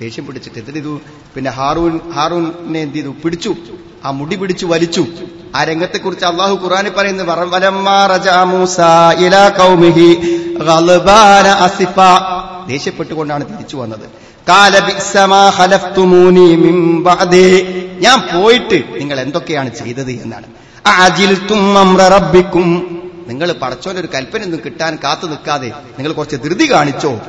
ദേഷ്യം 0.00 0.26
പിടിച്ചിട്ട് 0.26 0.58
എന്ത് 0.58 0.70
ചെയ്തു 0.70 1.00
പിന്നെ 1.34 1.50
ഹാറൂൻ 1.50 2.12
ഹാറൂനെ 2.12 2.80
എന്ത് 2.80 2.94
ചെയ്തു? 2.94 3.08
പിടിച്ചു. 3.24 3.56
ആ 4.06 4.10
മുടി 4.10 4.36
പിടിച്ചു 4.36 4.66
വലിച്ചു. 4.66 5.06
ആ 5.56 5.64
രംഗത്തെക്കുറിച്ച് 5.64 6.24
അള്ളാഹു 6.24 6.54
ഖുറാനി 6.64 6.88
പറയുന്നത് 6.88 7.26
ദേഷ്യപ്പെട്ടുകൊണ്ടാണ് 12.68 13.44
തിരിച്ചു 13.44 13.76
വന്നത്. 13.76 14.06
ഞാൻ 18.00 18.18
പോയിട്ട് 18.20 18.82
നിങ്ങൾ 18.96 19.20
എന്തൊക്കെയാണ് 19.20 19.70
ചെയ്തത് 19.74 20.10
എന്നാണ്. 20.10 20.46
റബ്ബിക്കും. 22.08 22.68
നിങ്ങൾ 23.28 23.52
പടച്ചോന്റെ 23.52 24.00
ഒരു 24.00 24.08
കൽപ്പനയൊന്നും 24.14 24.60
കിട്ടാൻ 24.64 24.98
കാത്തു 25.04 25.26
നിൽക്കാതെ 25.26 25.66
നിങ്ങൾ 25.66 26.12
കുറച്ച് 26.12 26.36
ധൃതി 26.36 26.72
കാണിച്ചോ. 26.72 27.20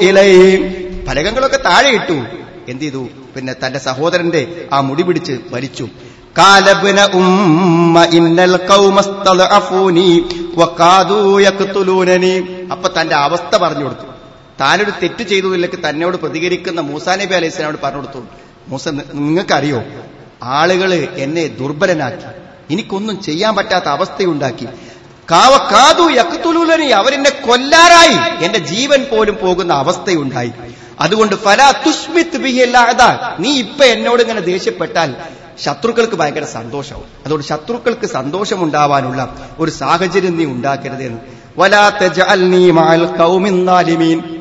ഇലൈ 0.00 0.56
ഫലകങ്ങളൊക്കെ 1.10 1.56
താഴെ 1.56 1.90
ഇട്ടു. 1.90 2.18
എന്ത് 2.68 2.82
ചെയ്തു? 2.82 3.08
പിന്നെ 3.36 3.52
തന്റെ 3.52 3.78
സഹോദരന്റെ 3.78 4.68
ആ 4.72 4.80
മുടി 4.80 5.02
പിടിച്ച് 5.02 5.32
വലിച്ചു 5.50 5.88
കാലബിന 6.38 7.04
ഉമ്മ 7.04 8.04
ഇന്നൽ 8.04 8.56
കൗമസ്തലഅഫൂനി 8.56 10.08
അപ്പൊ 12.72 12.88
തന്റെ 13.00 13.14
അവസ്ഥ 13.14 13.56
പറഞ്ഞു 13.56 13.84
കൊടുത്തു. 13.84 14.06
താനൊരു 14.60 14.92
തെറ്റ് 15.02 15.34
ഇല്ലെങ്കിൽ 15.34 15.88
തന്നോട് 15.88 16.16
പ്രതികരിക്കുന്ന 16.16 16.80
മൂസാനബി 16.80 17.34
അലൈഹി 17.34 17.52
സ്വലാമോട് 17.52 17.80
പറഞ്ഞു 17.82 17.98
കൊടുത്തു. 17.98 18.22
മൂസ 18.68 18.88
നിങ്ങൾക്കറിയോ? 18.88 19.82
ആളുകൾ 20.42 20.94
എന്നെ 20.94 21.46
ദുർബലനാക്കി. 21.46 22.30
എനിക്കൊന്നും 22.72 23.22
ചെയ്യാൻ 23.22 23.56
പറ്റാത്ത 23.56 23.84
അവസ്ഥയുണ്ടാക്കി. 23.84 24.66
കാവ 25.30 25.56
കാതു 25.56 26.10
യക്തുലൂലനി 26.10 26.86
അവരെന്നെ 26.86 27.30
കൊല്ലാരായി 27.30 28.44
എന്റെ 28.44 28.58
ജീവൻ 28.58 29.06
പോലും 29.10 29.36
പോകുന്ന 29.42 29.72
അവസ്ഥയുണ്ടായി. 29.72 30.52
അതുകൊണ്ട് 31.00 31.34
ഫലാ 31.34 31.68
തുഷ്മിത് 31.86 32.36
നീ 33.38 33.50
ഇപ്പൊ 33.58 33.84
എന്നോട് 33.84 34.22
ഇങ്ങനെ 34.22 34.40
ദേഷ്യപ്പെട്ടാൽ 34.40 35.14
ശത്രുക്കൾക്ക് 35.64 36.16
ഭയങ്കര 36.16 36.44
സന്തോഷവും. 36.44 37.06
അതുകൊണ്ട് 37.24 37.46
ശത്രുക്കൾക്ക് 37.46 38.06
സന്തോഷമുണ്ടാവാനുള്ള 38.06 39.20
ഒരു 39.58 39.70
സാഹചര്യം 39.70 40.36
നീ 40.38 40.44
ഉണ്ടാക്കരുത് 40.44 41.02
എന്ന്. 41.02 41.20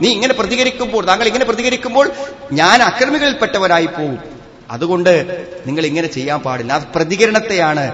നീ 0.04 0.10
ഇങ്ങനെ 0.18 0.34
പ്രതികരിക്കുമ്പോൾ 0.34 1.06
താങ്കൾ 1.06 1.28
ഇങ്ങനെ 1.28 1.46
പ്രതികരിക്കുമ്പോൾ 1.46 2.06
ഞാൻ 2.52 2.84
അക്രമികളിൽപ്പെട്ടവരായി 2.84 3.86
പോകും 3.86 4.20
അതുകൊണ്ട് 4.72 5.14
നിങ്ങൾ 5.68 5.86
ഇങ്ങനെ 5.86 6.08
ചെയ്യാൻ 6.08 6.40
പാടില്ല. 6.40 6.74
ആ 6.74 6.86
പ്രതികരണത്തെയാണ് 6.96 7.86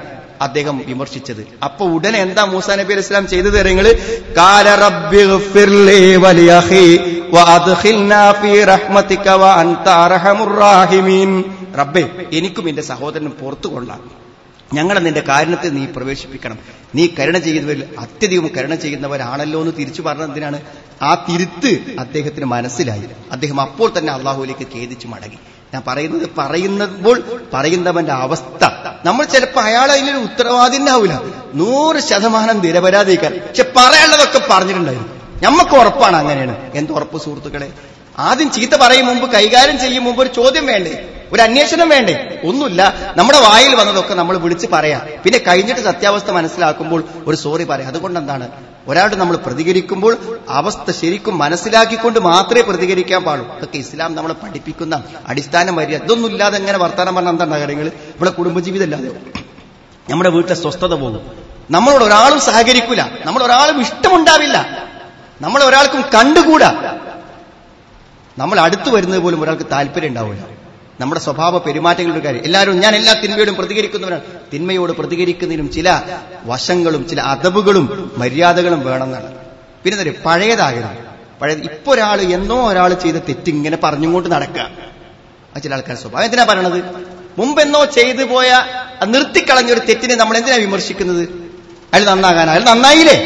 അദ്ദേഹം 0.42 0.84
വിമർശിച്ചത്. 0.88 1.48
അപ്പൊ 1.64 1.86
ഉടനെ 1.86 2.20
എന്താ 2.20 2.46
മൂസാ 2.46 2.76
നബി 2.76 2.94
അലൈഹി 2.94 3.00
ഇസ്ലാം 3.00 3.28
ചെയ്തത് 3.28 3.68
നിങ്ങൾ 3.68 3.94
കാല 4.38 4.76
റബ്ബി 4.76 5.18
എനിക്കും 12.34 12.70
എന്റെ 12.70 12.82
സഹോദരനും 12.82 13.32
പുറത്തു 13.42 13.68
കൊള്ളാം. 13.68 14.26
ഞങ്ങളെ 14.74 15.00
നിന്റെ 15.00 15.20
കാരണത്തെ 15.20 15.70
നീ 15.70 15.86
പ്രവേശിപ്പിക്കണം. 15.86 16.60
നീ 16.96 17.08
കരുണ 17.20 17.38
ചെയ്യുന്നവരിൽ 17.38 17.84
അത്യധികം 18.00 18.50
കരുണ 18.58 18.76
ചെയ്യുന്നവരാണല്ലോ 18.76 19.62
എന്ന് 19.62 19.74
തിരിച്ചു 19.80 20.02
പറഞ്ഞതിനാണ് 20.02 20.62
ആ 21.02 21.26
തിരുത്ത് 21.30 21.80
അദ്ദേഹത്തിന് 22.00 22.46
മനസ്സിലായി. 22.46 23.04
അദ്ദേഹം 23.32 23.62
അപ്പോൾ 23.62 23.92
തന്നെ 23.98 24.14
അള്ളാഹുലേക്ക് 24.14 24.68
ഖേദിച്ചു 24.76 25.08
മടങ്ങി. 25.08 25.38
ഞാൻ 25.74 25.84
പറയുന്നത് 25.88 26.30
പറയുമ്പോൾ 26.38 27.24
പറയുന്നവന്റെ 27.54 28.12
അവസ്ഥ. 28.12 28.66
നമ്മൾ 29.06 29.26
ചിലപ്പോൾ 29.26 29.62
അയാൾ 29.62 29.92
അതിലൊരു 29.92 30.18
ഉത്തരവാദിന്നാവൂല 30.18 31.14
നൂറ് 31.54 32.00
ശതമാനം 32.00 32.60
നിരപരാധിക്കാൻ 32.60 33.40
പക്ഷെ 33.48 33.64
പറയാനുള്ളതൊക്കെ 33.64 34.42
പറഞ്ഞിട്ടുണ്ടായിരുന്നു. 34.50 35.16
ഞമ്മക്ക് 35.44 35.76
ഉറപ്പാണ് 35.76 36.16
അങ്ങനെയാണ്. 36.16 36.72
എന്ത് 36.76 36.92
ഉറപ്പ് 36.94 37.22
സുഹൃത്തുക്കളെ? 37.22 37.74
ആദ്യം 38.20 38.52
ചീത്ത 38.52 38.72
പറയും 38.72 39.06
മുമ്പ് 39.06 39.32
കൈകാര്യം 39.32 39.80
ചെയ്യും 39.80 40.04
മുമ്പ് 40.04 40.22
ഒരു 40.22 40.34
ചോദ്യം 40.34 40.66
വേണ്ടേ? 40.66 41.15
ഒരു 41.34 41.42
അന്വേഷണം 41.42 41.90
വേണ്ടേ? 41.90 42.42
ഒന്നുമില്ല. 42.44 43.14
നമ്മുടെ 43.18 43.40
വായിൽ 43.40 43.76
വന്നതൊക്കെ 43.76 44.14
നമ്മൾ 44.14 44.38
വിളിച്ച് 44.38 44.68
പറയാം. 44.74 45.02
പിന്നെ 45.24 45.38
കഴിഞ്ഞിട്ട് 45.38 45.82
സത്യാവസ്ഥ 45.82 46.32
മനസ്സിലാക്കുമ്പോൾ 46.32 47.04
ഒരു 47.28 47.36
സോറി 47.36 47.64
പറയാം. 47.64 47.88
അതുകൊണ്ട് 47.88 48.20
എന്താണ് 48.20 48.50
ഒരാളോട് 48.88 49.16
നമ്മൾ 49.16 49.38
പ്രതികരിക്കുമ്പോൾ 49.38 50.18
അവസ്ഥ 50.50 50.92
ശരിക്കും 50.92 51.38
മനസ്സിലാക്കിക്കൊണ്ട് 51.38 52.20
മാത്രമേ 52.20 52.62
പ്രതികരിക്കാൻ 52.62 53.24
പാടുള്ളൂ. 53.24 53.56
അതൊക്കെ 53.56 53.78
ഇസ്ലാം 53.78 54.16
നമ്മളെ 54.16 54.34
പഠിപ്പിക്കുന്ന 54.34 55.04
അടിസ്ഥാന 55.28 55.70
മര്യാദ. 55.70 56.04
ഇതൊന്നും 56.04 56.30
ഇല്ലാതെ 56.30 56.58
എങ്ങനെ 56.58 56.78
വർത്തമാനം 56.78 57.16
പറഞ്ഞ 57.16 57.30
എന്താണ് 57.30 57.52
കാര്യങ്ങൾ 57.52 57.88
നമ്മുടെ 57.88 58.32
കുടുംബജീവിതം 58.32 58.84
ഇല്ലാതെ 58.84 59.12
നമ്മുടെ 60.10 60.30
വീട്ടിലെ 60.30 60.56
സ്വസ്ഥത 60.56 60.94
പോകും. 60.94 61.32
നമ്മളോട് 61.72 62.04
ഒരാളും 62.04 62.40
സഹകരിക്കില്ല 62.40 63.10
നമ്മൾ 63.26 63.44
ഒരാളും 63.44 63.82
ഇഷ്ടമുണ്ടാവില്ല. 63.82 64.80
നമ്മൾ 65.42 65.64
ഒരാൾക്കും 65.64 66.02
കണ്ടുകൂടാ. 66.02 66.98
നമ്മൾ 68.38 68.60
അടുത്തു 68.60 68.90
വരുന്നത് 68.90 69.20
പോലും 69.20 69.42
ഒരാൾക്ക് 69.42 69.64
താല്പര്യം 69.72 70.08
ഉണ്ടാവില്ല. 70.08 70.55
നമ്മുടെ 71.00 71.22
സ്വഭാവ 71.22 71.58
പെരുമാറ്റങ്ങളുടെ 71.58 72.24
കാര്യം. 72.26 72.44
എല്ലാവരും 72.46 72.80
ഞാൻ 72.80 72.96
എല്ലാ 72.96 73.14
തിന്മയോടും 73.14 73.56
പ്രതികരിക്കുന്നവരാണ്. 73.56 74.22
തിന്മയോട് 74.54 74.92
പ്രതികരിക്കുന്നതിനും 74.92 75.72
ചില 75.72 76.02
വശങ്ങളും 76.46 77.08
ചില 77.10 77.22
അതവുകളും 77.22 78.12
മര്യാദകളും 78.18 78.86
വേണമെന്നാണ്. 78.86 79.36
പിന്നെ 79.84 80.02
എന്താ 80.02 80.14
പഴയതാകരുത് 80.26 81.06
പഴയത് 81.42 81.60
ഇപ്പൊ 81.60 81.94
ഒരാൾ 81.94 82.22
എന്നോ 82.22 82.70
ഒരാൾ 82.70 82.94
ചെയ്ത 82.94 83.16
തെറ്റ് 83.16 83.50
ഇങ്ങനെ 83.50 83.78
പറഞ്ഞുകൊണ്ട് 83.84 84.30
നടക്കുക. 84.30 84.70
അത് 85.56 85.64
ചില 85.64 85.74
ആൾക്കാർ 85.74 85.98
സ്വഭാവം. 85.98 86.26
എന്തിനാ 86.26 86.44
പറയണത്? 86.44 86.80
മുമ്പെന്നോ 87.38 87.86
ചെയ്തു 87.86 88.24
പോയ 88.24 88.50
നിർത്തിക്കളഞ്ഞൊരു 89.06 89.80
തെറ്റിനെ 89.80 90.16
നമ്മൾ 90.16 90.38
എന്തിനാ 90.38 90.56
വിമർശിക്കുന്നത്? 90.56 91.24
അയാൾ 91.94 92.06
നന്നാകാൻ 92.06 92.50
അയാൾ 92.50 92.64
നന്നായില്ലേ? 92.64 93.18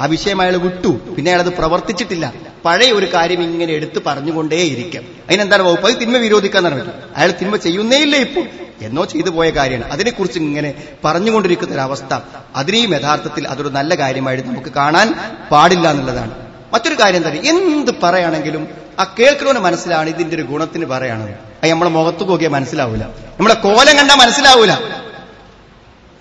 ആ 0.00 0.06
വിഷയം 0.06 0.40
അയാൾ 0.40 0.56
വിട്ടു. 0.56 0.88
പിന്നെ 0.88 1.30
അയാളത് 1.30 1.52
പ്രവർത്തിച്ചിട്ടില്ല. 1.52 2.32
പഴയ 2.64 2.92
ഒരു 2.92 3.06
കാര്യം 3.14 3.42
ഇങ്ങനെ 3.42 3.72
എടുത്ത് 3.72 4.02
പറഞ്ഞുകൊണ്ടേയിരിക്കാം. 4.06 5.04
അതിനെന്താണ് 5.28 5.62
വകുപ്പ്? 5.62 5.86
അത് 5.90 6.00
തിന്മ 6.00 6.16
വിരോധിക്കാൻ 6.16 6.62
നടക്കും 6.64 6.92
അയാൾ 7.16 7.30
തിന്മ 7.40 7.56
ചെയ്യുന്നേ 7.56 7.98
ഇല്ല 8.02 8.16
ഇപ്പോൾ 8.16 8.44
എന്നോ 8.82 9.04
ചെയ്തു 9.04 9.30
പോയ 9.30 9.50
കാര്യമാണ്. 9.50 9.92
അതിനെക്കുറിച്ച് 9.92 10.38
ഇങ്ങനെ 10.38 10.74
പറഞ്ഞുകൊണ്ടിരിക്കുന്ന 11.04 11.74
ഒരു 11.74 11.80
അവസ്ഥ 11.80 12.20
അതിനെയും 12.56 12.94
യഥാർത്ഥത്തിൽ 12.94 13.48
അതൊരു 13.48 13.68
നല്ല 13.68 13.94
കാര്യമായിട്ട് 13.94 14.48
നമുക്ക് 14.48 14.68
കാണാൻ 14.68 15.14
പാടില്ല 15.50 15.90
എന്നുള്ളതാണ്. 15.90 16.34
മറ്റൊരു 16.74 16.94
കാര്യം 16.94 17.16
എന്താ 17.16 17.30
എന്ത് 17.30 17.90
പറയുകയാണെങ്കിലും 18.02 18.68
ആ 19.00 19.14
കേൾക്കുന്നവന് 19.18 19.58
മനസ്സിലാണ് 19.58 20.08
ഇതിന്റെ 20.08 20.36
ഒരു 20.36 20.42
ഗുണത്തിന് 20.42 20.86
പറയുകയാണെന്ന് 20.86 21.32
അത് 21.62 21.70
നമ്മളെ 21.70 21.90
മുഖത്ത് 21.90 22.28
നോക്കിയാൽ 22.28 22.50
മനസ്സിലാവൂല. 22.50 23.02
നമ്മളെ 23.38 23.54
കോലം 23.54 23.96
കണ്ടാൽ 23.96 24.14
മനസ്സിലാവൂല. 24.14 24.72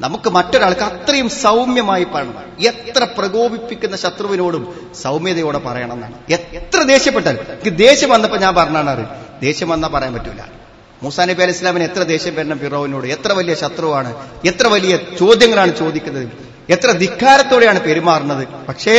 നമുക്ക് 0.02 0.30
മറ്റൊരാൾക്ക് 0.30 0.82
അത്രയും 0.82 1.30
സൗമ്യമായി 1.30 2.04
പറയണം. 2.04 2.44
എത്ര 2.60 3.04
പ്രകോപിപ്പിക്കുന്ന 3.04 3.96
ശത്രുവിനോടും 3.98 4.92
സൗമ്യതയോടെ 5.02 5.58
പറയണം 5.58 5.94
എന്നാണ് 5.94 6.16
എത്ര 6.30 6.82
ദേഷ്യപ്പെട്ടാൽ 6.84 7.36
എനിക്ക് 7.36 7.78
ദേഷ്യം 7.78 8.10
വന്നപ്പോ 8.10 8.38
ഞാൻ 8.38 8.56
പറഞ്ഞാണ് 8.56 9.10
ദേഷ്യം 9.42 9.70
വന്നാൽ 9.70 9.90
പറയാൻ 9.90 10.14
പറ്റൂല. 10.14 10.42
മൂസാ 11.04 11.26
നബി 11.26 11.44
ഇസ്ലാമിന് 11.44 11.84
എത്ര 11.84 12.04
ദേഷ്യം 12.04 12.36
വരണം 12.36 12.60
ഫിറോവിനോട്? 12.60 13.06
എത്ര 13.06 13.32
വലിയ 13.32 13.56
ശത്രുവാണ്? 13.56 14.16
എത്ര 14.46 14.68
വലിയ 14.68 14.98
ചോദ്യങ്ങളാണ് 15.20 15.78
ചോദിക്കുന്നത്? 15.78 16.28
എത്ര 16.70 16.92
ധിക്കാരത്തോടെയാണ് 16.92 17.82
പെരുമാറുന്നത്? 17.82 18.48
പക്ഷേ 18.48 18.96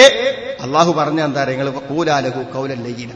അള്ളാഹു 0.62 0.92
പറഞ്ഞ 0.92 1.20
എന്താ 1.20 1.44
നിങ്ങൾ 1.44 1.70
കൂലാലഹു 1.70 2.42
കൗലൻ 2.54 2.82
ലയ്യന 2.84 3.10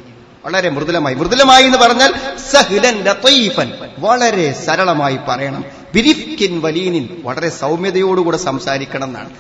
വളരെ 0.45 0.71
മൃദുലമായി. 0.71 1.15
മൃദുലമായി 1.15 1.65
എന്ന് 1.65 1.79
പറഞ്ഞാൽ 1.79 2.15
സഹിലൻ 2.53 3.05
വളരെ 3.99 4.53
സരളമായി 4.53 5.19
പറയണം. 5.29 5.65
ബിരിഫ്കിൻ 5.95 6.61
വലീനിൻ 6.65 7.05
വളരെ 7.25 7.49
സൗമ്യതയോടുകൂടെ 7.49 8.37
സംസാരിക്കണം 8.37 9.09
എന്നാണ് 9.09 9.31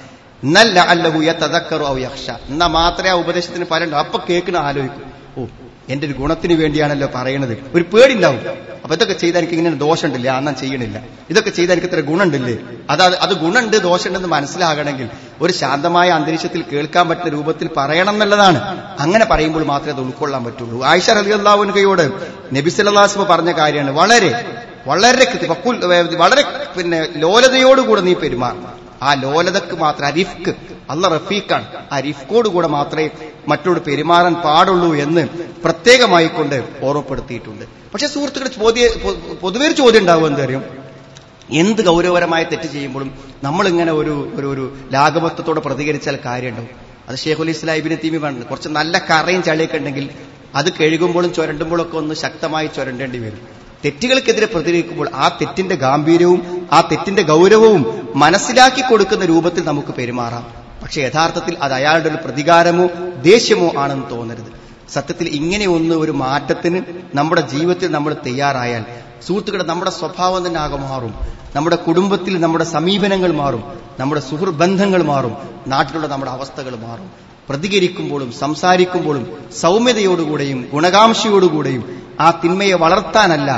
നല്ല 0.45 0.79
അല്ലഹു 0.93 1.23
യതദക്കറു 1.23 1.85
ഔ 1.85 1.97
യഖ്ഷ 1.99 2.31
എന്നാ 2.51 2.67
മാത്രമേ 2.67 3.11
ആ 3.11 3.15
ഉപദേശത്തിന് 3.15 3.67
പറയണ്ടോ 3.73 3.97
അപ്പൊ 3.97 4.19
കേൾക്കണ 4.31 4.57
ആലോചിക്കും. 4.57 5.05
ഓ 5.39 5.47
എന്റെ 5.93 6.07
ഒരു 6.07 6.15
ഗുണത്തിന് 6.15 6.53
വേണ്ടിയാണല്ലോ 6.53 7.09
പറയണത്. 7.15 7.59
ഒരു 7.75 7.85
പേടിണ്ടാവും 7.93 8.43
അപ്പൊ 8.83 8.95
ഇതൊക്കെ 8.95 9.15
ചെയ്താൽ 9.15 9.39
എനിക്ക് 9.41 9.55
ഇങ്ങനെ 9.55 9.77
ദോഷമുണ്ടല്ലേ? 9.77 10.31
അന്നാ 10.31 10.53
ചെയ്യണില്ല. 10.53 11.03
ഇതൊക്കെ 11.31 11.51
ചെയ്താൽ 11.51 11.75
എനിക്ക് 11.75 11.89
ഇത്ര 11.89 12.01
ഗുണമുണ്ടല്ലേ? 12.01 12.57
അത് 12.91 13.03
അത് 13.03 13.35
ഗുണമുണ്ട് 13.35 13.77
ദോഷമുണ്ടെന്ന് 13.77 14.29
മനസ്സിലാകണമെങ്കിൽ 14.29 15.09
ഒരു 15.41 15.53
ശാന്തമായ 15.53 16.09
അന്തരീക്ഷത്തിൽ 16.11 16.63
കേൾക്കാൻ 16.73 17.09
പറ്റുന്ന 17.09 17.29
രൂപത്തിൽ 17.29 17.69
പറയണം 17.77 18.15
എന്നുള്ളതാണ്. 18.15 18.61
അങ്ങനെ 19.01 19.25
പറയുമ്പോൾ 19.25 19.65
മാത്രമേ 19.65 19.93
അത് 19.93 20.01
ഉൾക്കൊള്ളാൻ 20.01 20.45
പറ്റുള്ളൂ. 20.45 20.85
ആയിഷ 20.85 21.11
റലി 21.11 21.31
അള്ളാഹുനകയോട് 21.31 22.05
നബി 22.57 22.71
സല്ലാസ്മ 22.71 23.25
പറഞ്ഞ 23.25 23.53
കാര്യമാണ്. 23.53 23.91
വളരെ 23.91 24.31
വളരെ 24.89 25.25
വളരെ 26.23 26.43
പിന്നെ 26.77 26.99
ലോലതയോടുകൂടെ 27.25 28.03
നീ 28.09 28.15
പെരുമാറണം. 28.23 28.75
ആ 29.07 29.11
ലോലതക്ക് 29.25 29.75
മാത്രം 29.85 30.07
അരിഫ്ക്ക് 30.07 30.53
അല്ല 30.93 31.09
റഫീഖാണ്. 31.15 31.67
ആ 31.93 31.97
റിഫ്കോട് 32.07 32.49
കൂടെ 32.55 32.69
മാത്രമേ 32.77 33.07
മറ്റോട് 33.51 33.81
പെരുമാറാൻ 33.89 34.35
പാടുള്ളൂ 34.47 34.91
എന്ന് 35.05 35.23
പ്രത്യേകമായി 35.65 36.29
കൊണ്ട് 36.37 36.57
ഓർമ്മപ്പെടുത്തിയിട്ടുണ്ട്. 36.87 37.65
പക്ഷെ 37.93 38.07
സുഹൃത്തുക്കൾ 38.15 38.49
ചോദ്യ 38.59 38.85
പൊതുവേ 39.43 39.69
ചോദ്യം 39.81 40.03
ഉണ്ടാവും 40.03 40.27
എന്തറിയും 40.31 40.65
എന്ത് 41.63 41.83
ഗൗരവപരമായ 41.89 42.43
തെറ്റ് 42.53 42.69
ചെയ്യുമ്പോഴും 42.73 43.11
നമ്മളിങ്ങനെ 43.47 43.93
ഒരു 44.01 44.15
ഒരു 44.39 44.47
ഒരു 44.55 44.65
ലാഘവത്വത്തോടെ 44.95 45.61
പ്രതികരിച്ചാൽ 45.67 46.17
കാര്യമുണ്ടാവും. 46.27 46.73
അത് 47.09 47.17
ഷേഖുൽ 47.25 47.51
ഇസ്ലാം 47.55 47.77
ഇബിന് 47.81 47.97
തീമി 48.05 48.19
പറഞ്ഞു 48.25 48.45
കുറച്ച് 48.51 48.71
നല്ല 48.79 48.95
കറയും 49.11 49.43
ചളിയൊക്കെ 49.49 49.79
ഉണ്ടെങ്കിൽ 49.81 50.07
അത് 50.59 50.69
കഴുകുമ്പോഴും 50.81 51.31
ചുരണ്ടുമ്പോഴൊക്കെ 51.37 51.97
ഒന്ന് 52.03 52.15
ശക്തമായി 52.25 52.69
ചുരണ്ടേണ്ടി 52.77 53.19
വരും. 53.27 53.41
തെറ്റുകൾക്കെതിരെ 53.85 54.47
പ്രതികരിക്കുമ്പോൾ 54.47 55.09
ആ 55.15 55.29
തെറ്റിന്റെ 55.29 55.75
ഗാംഭീര്യവും 55.75 56.69
ആ 56.73 56.81
തെറ്റിന്റെ 56.81 57.23
ഗൗരവവും 57.23 58.13
മനസ്സിലാക്കി 58.15 58.81
കൊടുക്കുന്ന 58.81 59.25
രൂപത്തിൽ 59.25 59.65
നമുക്ക് 59.65 59.95
പെരുമാറാം. 59.95 60.47
പക്ഷെ 60.83 61.01
യഥാർത്ഥത്തിൽ 61.01 61.57
അത് 61.63 61.73
അയാളുടെ 61.73 62.09
ഒരു 62.09 62.17
പ്രതികാരമോ 62.17 62.87
ദേഷ്യമോ 63.23 63.73
ആണെന്ന് 63.79 64.11
തോന്നരുത്. 64.11 64.59
സത്യത്തിൽ 64.93 65.29
ഇങ്ങനെ 65.29 65.69
ഒന്ന് 65.69 65.95
ഒരു 65.95 66.11
മാറ്റത്തിന് 66.11 66.83
നമ്മുടെ 67.15 67.41
ജീവിതത്തിൽ 67.41 67.93
നമ്മൾ 67.93 68.17
തയ്യാറായാൽ 68.27 68.85
സുഹൃത്തുക്കളെ 69.27 69.65
നമ്മുടെ 69.65 69.91
സ്വഭാവം 69.91 70.47
തന്നെ 70.47 70.61
ആകെ 70.61 70.77
മാറും. 70.77 71.15
നമ്മുടെ 71.57 71.77
കുടുംബത്തിൽ 71.77 72.41
നമ്മുടെ 72.41 72.65
സമീപനങ്ങൾ 72.65 73.33
മാറും. 73.33 73.81
നമ്മുടെ 74.01 74.21
സുഹൃബന്ധങ്ങൾ 74.21 75.03
മാറും. 75.03 75.37
നാട്ടിലുള്ള 75.67 76.07
നമ്മുടെ 76.07 76.31
അവസ്ഥകൾ 76.31 76.77
മാറും. 76.77 77.11
പ്രതികരിക്കുമ്പോഴും 77.49 78.33
സംസാരിക്കുമ്പോഴും 78.33 79.39
സൗമ്യതയോടുകൂടെയും 79.61 80.69
ഗുണകാംക്ഷയോടുകൂടെയും 80.73 82.08
ആ 82.21 82.29
തിന്മയെ 82.43 82.77
വളർത്താനല്ല 82.85 83.51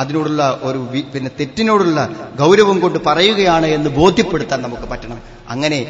അതിനോടുള്ള 0.00 0.42
ഒരു 0.62 0.80
പിന്നെ 1.12 1.30
തെറ്റിനോടുള്ള 1.40 1.98
ഗൗരവം 2.40 2.76
കൊണ്ട് 2.80 2.98
പറയുകയാണ് 3.06 3.68
എന്ന് 3.76 3.90
ബോധ്യപ്പെടുത്താൻ 3.90 4.62
നമുക്ക് 4.62 4.86
പറ്റണം. 4.92 5.18
അങ്ങനെ 5.54 5.80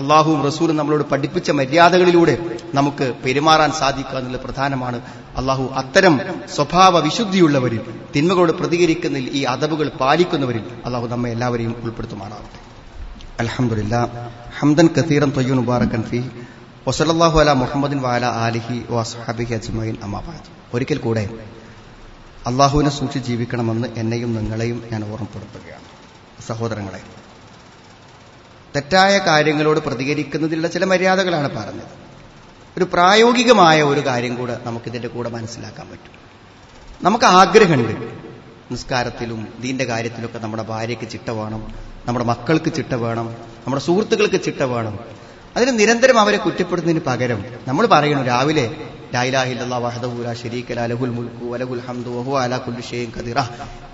അള്ളാഹുവും 0.00 0.40
റസൂലും 0.46 0.76
നമ്മളോട് 0.76 1.04
പഠിപ്പിച്ച 1.12 1.50
മര്യാദകളിലൂടെ 1.50 2.34
നമുക്ക് 2.74 3.06
പെരുമാറാൻ 3.24 3.70
സാധിക്കുക 3.80 4.18
എന്നുള്ളത് 4.18 4.42
പ്രധാനമാണ്. 4.42 4.98
അള്ളാഹു 5.40 5.64
അത്തരം 5.80 6.14
സ്വഭാവ 6.56 6.94
വിശുദ്ധിയുള്ളവരിൽ 7.06 7.82
തിന്മകളോട് 8.16 8.52
പ്രതികരിക്കുന്നതിൽ 8.60 9.26
ഈ 9.38 9.42
അതവുകൾ 9.54 9.88
പാലിക്കുന്നവരിൽ 10.02 10.64
അള്ളാഹു 10.86 11.06
നമ്മെ 11.06 11.30
എല്ലാവരെയും 11.30 11.74
ഉൾപ്പെടുത്തുമാറാവട്ടെ. 11.84 12.58
അലഹമുല്ല 13.42 13.94
ഹംദൻ 14.60 14.88
കത്തീറൻ 14.96 15.30
തൊയ്യു 15.36 15.54
മുബാറക്കൻ 15.60 16.02
ഫി. 16.10 16.20
വസലല്ലാഹു 16.88 17.36
അല 17.42 17.52
മുഹമ്മദിൻ 17.62 17.98
വാല 18.06 18.24
ആലിഹി 18.46 18.76
വസ്ഹാബിഹി 18.90 19.54
അജ്മൈൻ 19.60 19.96
അമ്മാബാദ് 20.06 20.48
ഒരിക്കൽ 20.74 20.98
കൂടെ 21.06 21.24
അള്ളാഹുവിനെ 22.46 22.90
സൂക്ഷിച്ച് 22.90 23.28
ജീവിക്കണമെന്ന് 23.28 23.88
എന്നെയും 23.96 24.34
നിങ്ങളെയും 24.34 24.84
ഞാൻ 24.92 25.12
ഓർമ്മപ്പെടുത്തുകയാണ്. 25.12 25.84
സഹോദരങ്ങളെ 26.46 27.00
തെറ്റായ 28.76 29.18
കാര്യങ്ങളോട് 29.18 29.80
പ്രതികരിക്കുന്നതിലുള്ള 29.80 30.68
ചില 30.68 30.84
മര്യാദകളാണ് 30.84 31.56
പറഞ്ഞത്. 31.56 32.00
ഒരു 32.76 32.84
പ്രായോഗികമായ 32.92 33.82
ഒരു 33.82 34.06
കാര്യം 34.06 34.34
കൂടെ 34.34 34.60
നമുക്കിതിന്റെ 34.64 35.08
കൂടെ 35.08 35.28
മനസ്സിലാക്കാൻ 35.28 35.90
പറ്റും. 35.90 36.12
നമുക്ക് 37.02 37.24
ആഗ്രഹമുണ്ട്. 37.24 38.12
നിസ്കാരത്തിലും 38.70 39.48
ദീന്റെ 39.60 39.84
കാര്യത്തിലൊക്കെ 39.84 40.38
നമ്മുടെ 40.38 40.62
ഭാര്യയ്ക്ക് 40.62 41.08
ചിട്ട 41.08 41.30
വേണം 41.30 41.74
നമ്മുടെ 42.06 42.24
മക്കൾക്ക് 42.24 42.72
ചിട്ട 42.72 42.94
വേണം 42.94 43.26
നമ്മുടെ 43.32 43.82
സുഹൃത്തുക്കൾക്ക് 43.82 44.44
ചിട്ട 44.44 44.62
വേണം. 44.62 44.98
അതിന് 45.56 45.78
നിരന്തരം 45.78 46.20
അവരെ 46.20 46.36
കുറ്റപ്പെടുന്നതിന് 46.36 47.00
പകരം 47.00 47.44
നമ്മൾ 47.68 47.86
പറയണം 47.86 48.24
രാവിലെ 48.24 48.76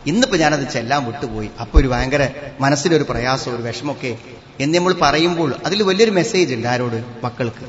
ഇന്നിപ്പോ 0.07 0.37
ഞാനത് 0.37 0.73
ചെല്ലാൻ 0.73 1.05
വിട്ടുപോയി. 1.05 1.51
അപ്പൊ 1.61 1.81
ഒരു 1.81 1.89
ഭയങ്കര 1.89 2.29
മനസ്സിലൊരു 2.61 3.07
പ്രയാസം 3.11 3.55
ഒരു 3.55 3.63
വിഷമൊക്കെ 3.63 4.19
എന്ന് 4.61 4.79
നമ്മൾ 4.79 4.95
പറയുമ്പോൾ 5.03 5.55
അതിൽ 5.67 5.83
വലിയൊരു 5.83 6.11
മെസ്സേജ് 6.11 6.55
ഉണ്ട് 6.55 6.69
ആരോട്? 6.69 7.05
മക്കൾക്ക്. 7.25 7.67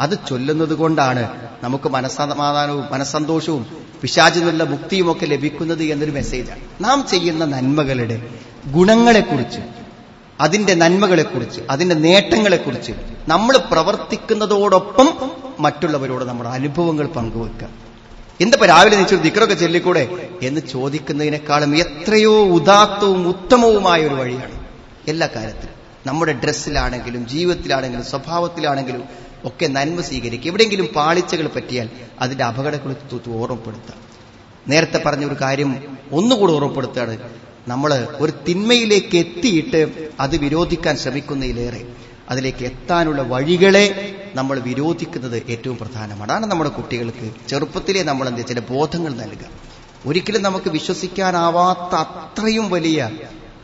അത് 0.00 0.18
ചൊല്ലുന്നത് 0.28 0.74
കൊണ്ടാണ് 0.74 1.50
നമുക്ക് 1.62 1.88
മനസ്സമാധാനവും 1.88 2.92
മനസ്സന്തോഷവും 2.92 3.66
പിശാചിനുള്ള 4.02 4.50
നിന്നുള്ള 4.50 4.70
മുക്തിയുമൊക്കെ 4.70 5.26
ലഭിക്കുന്നത് 5.26 5.82
എന്നൊരു 5.82 6.10
മെസ്സേജാണ് 6.10 6.84
നാം 6.84 7.06
ചെയ്യുന്ന 7.10 7.44
നന്മകളുടെ 7.44 8.28
ഗുണങ്ങളെക്കുറിച്ച് 8.66 9.60
അതിന്റെ 10.40 10.74
നന്മകളെക്കുറിച്ച് 10.74 11.60
അതിന്റെ 11.70 11.94
നേട്ടങ്ങളെക്കുറിച്ച് 11.94 12.92
നമ്മൾ 13.28 13.56
പ്രവർത്തിക്കുന്നതോടൊപ്പം 13.56 15.30
മറ്റുള്ളവരോട് 15.58 16.24
നമ്മുടെ 16.24 16.50
അനുഭവങ്ങൾ 16.50 17.06
പങ്കുവെക്കുക. 17.06 17.68
എന്തപ്പോ 18.40 18.66
രാവിലെ 18.66 18.96
നിശ്ചയം 18.96 19.22
ദിക്കറൊക്കെ 19.22 19.54
ചൊല്ലിക്കൂടെ? 19.54 20.28
എന്ന് 20.42 20.60
ചോദിക്കുന്നതിനേക്കാളും 20.60 21.76
എത്രയോ 21.76 22.44
ഉദാത്തവും 22.44 23.28
ഉത്തമവുമായ 23.28 24.06
ഒരു 24.06 24.14
വഴിയാണ് 24.14 24.60
എല്ലാ 25.08 25.28
കാര്യത്തിലും. 25.36 25.74
നമ്മുടെ 26.06 26.32
ഡ്രസ്സിലാണെങ്കിലും 26.32 27.28
ജീവിതത്തിലാണെങ്കിലും 27.28 28.04
സ്വഭാവത്തിലാണെങ്കിലും 28.04 29.04
ഒക്കെ 29.44 29.66
നന്മ 29.66 30.00
സ്വീകരിക്കുക. 30.00 30.50
എവിടെയെങ്കിലും 30.50 30.86
പാളിച്ചകൾ 30.86 31.46
പറ്റിയാൽ 31.46 31.88
അതിന്റെ 32.20 32.44
അപകടങ്ങളെ 32.44 33.30
ഓർമ്മപ്പെടുത്തുക. 33.30 33.94
നേരത്തെ 34.68 35.02
പറഞ്ഞ 35.06 35.24
ഒരു 35.24 35.36
കാര്യം 35.40 35.98
ഒന്നുകൂടി 36.12 36.52
ഓർമ്മപ്പെടുത്തുകയാണ്. 36.52 37.16
നമ്മൾ 37.68 38.08
ഒരു 38.18 38.32
തിന്മയിലേക്ക് 38.48 39.16
എത്തിയിട്ട് 39.18 40.10
അത് 40.20 40.36
വിരോധിക്കാൻ 40.36 40.96
ശ്രമിക്കുന്നതിലേറെ 40.96 41.86
അതിലേക്ക് 42.30 42.64
എത്താനുള്ള 42.64 43.22
വഴികളെ 43.22 44.16
നമ്മൾ 44.34 44.58
വിരോധിക്കുന്നത് 44.58 45.42
ഏറ്റവും 45.48 45.78
പ്രധാനമാണ്. 45.78 46.32
അതാണ് 46.32 46.46
നമ്മുടെ 46.46 46.70
കുട്ടികൾക്ക് 46.70 47.48
ചെറുപ്പത്തിലെ 47.48 48.02
നമ്മൾ 48.02 48.28
എന്ത് 48.28 48.46
ചില 48.46 48.60
ബോധങ്ങൾ 48.60 49.12
നൽകുക. 49.12 49.46
ഒരിക്കലും 50.06 50.42
നമുക്ക് 50.42 50.70
വിശ്വസിക്കാനാവാത്ത 50.70 51.94
അത്രയും 51.94 52.70
വലിയ 52.70 53.10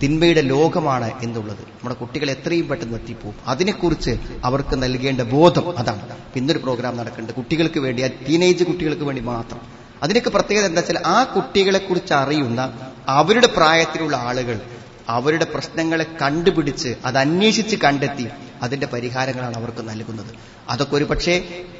തിന്മയുടെ 0.03 0.41
ലോകമാണ് 0.41 1.13
എന്നുള്ളത്. 1.23 1.59
നമ്മുടെ 1.59 1.95
കുട്ടികൾ 1.95 2.31
എത്രയും 2.31 2.69
പെട്ടെന്ന് 2.69 2.95
എത്തിപ്പോവും 2.95 3.35
അതിനെക്കുറിച്ച് 3.47 4.19
അവർക്ക് 4.45 4.83
നൽകേണ്ട 4.83 5.21
ബോധം 5.21 5.79
അതാണ്. 5.79 6.01
ഇന്നൊരു 6.37 6.59
പ്രോഗ്രാം 6.59 6.97
നടക്കുന്നുണ്ട്. 6.97 7.33
കുട്ടികൾക്ക് 7.33 7.81
വേണ്ടി 7.81 8.03
ആ 8.03 8.07
ടീനേജ് 8.07 8.65
കുട്ടികൾക്ക് 8.65 9.03
വേണ്ടി 9.03 9.23
മാത്രം. 9.23 9.61
അതിനൊക്കെ 10.03 10.31
പ്രത്യേകത 10.31 10.65
എന്താ 10.65 10.81
വെച്ചാൽ 10.81 10.99
ആ 11.07 11.25
കുട്ടികളെ 11.25 11.79
കുറിച്ച് 11.79 12.13
അറിയുന്ന 12.13 12.79
അവരുടെ 13.09 13.47
പ്രായത്തിലുള്ള 13.47 14.17
ആളുകൾ 14.17 14.61
അവരുടെ 15.09 15.45
പ്രശ്നങ്ങളെ 15.45 16.07
കണ്ടുപിടിച്ച് 16.23 16.97
അത് 17.05 17.19
അന്വേഷിച്ച് 17.19 17.77
കണ്ടെത്തി 17.77 18.27
അതിന്റെ 18.63 18.87
പരിഹാരങ്ങളാണ് 18.87 19.57
അവർക്ക് 19.57 19.89
നൽകുന്നത്. 19.89 20.35
അതൊക്കെ 20.69 20.97
ഒരു 20.97 21.05
പക്ഷേ 21.05 21.35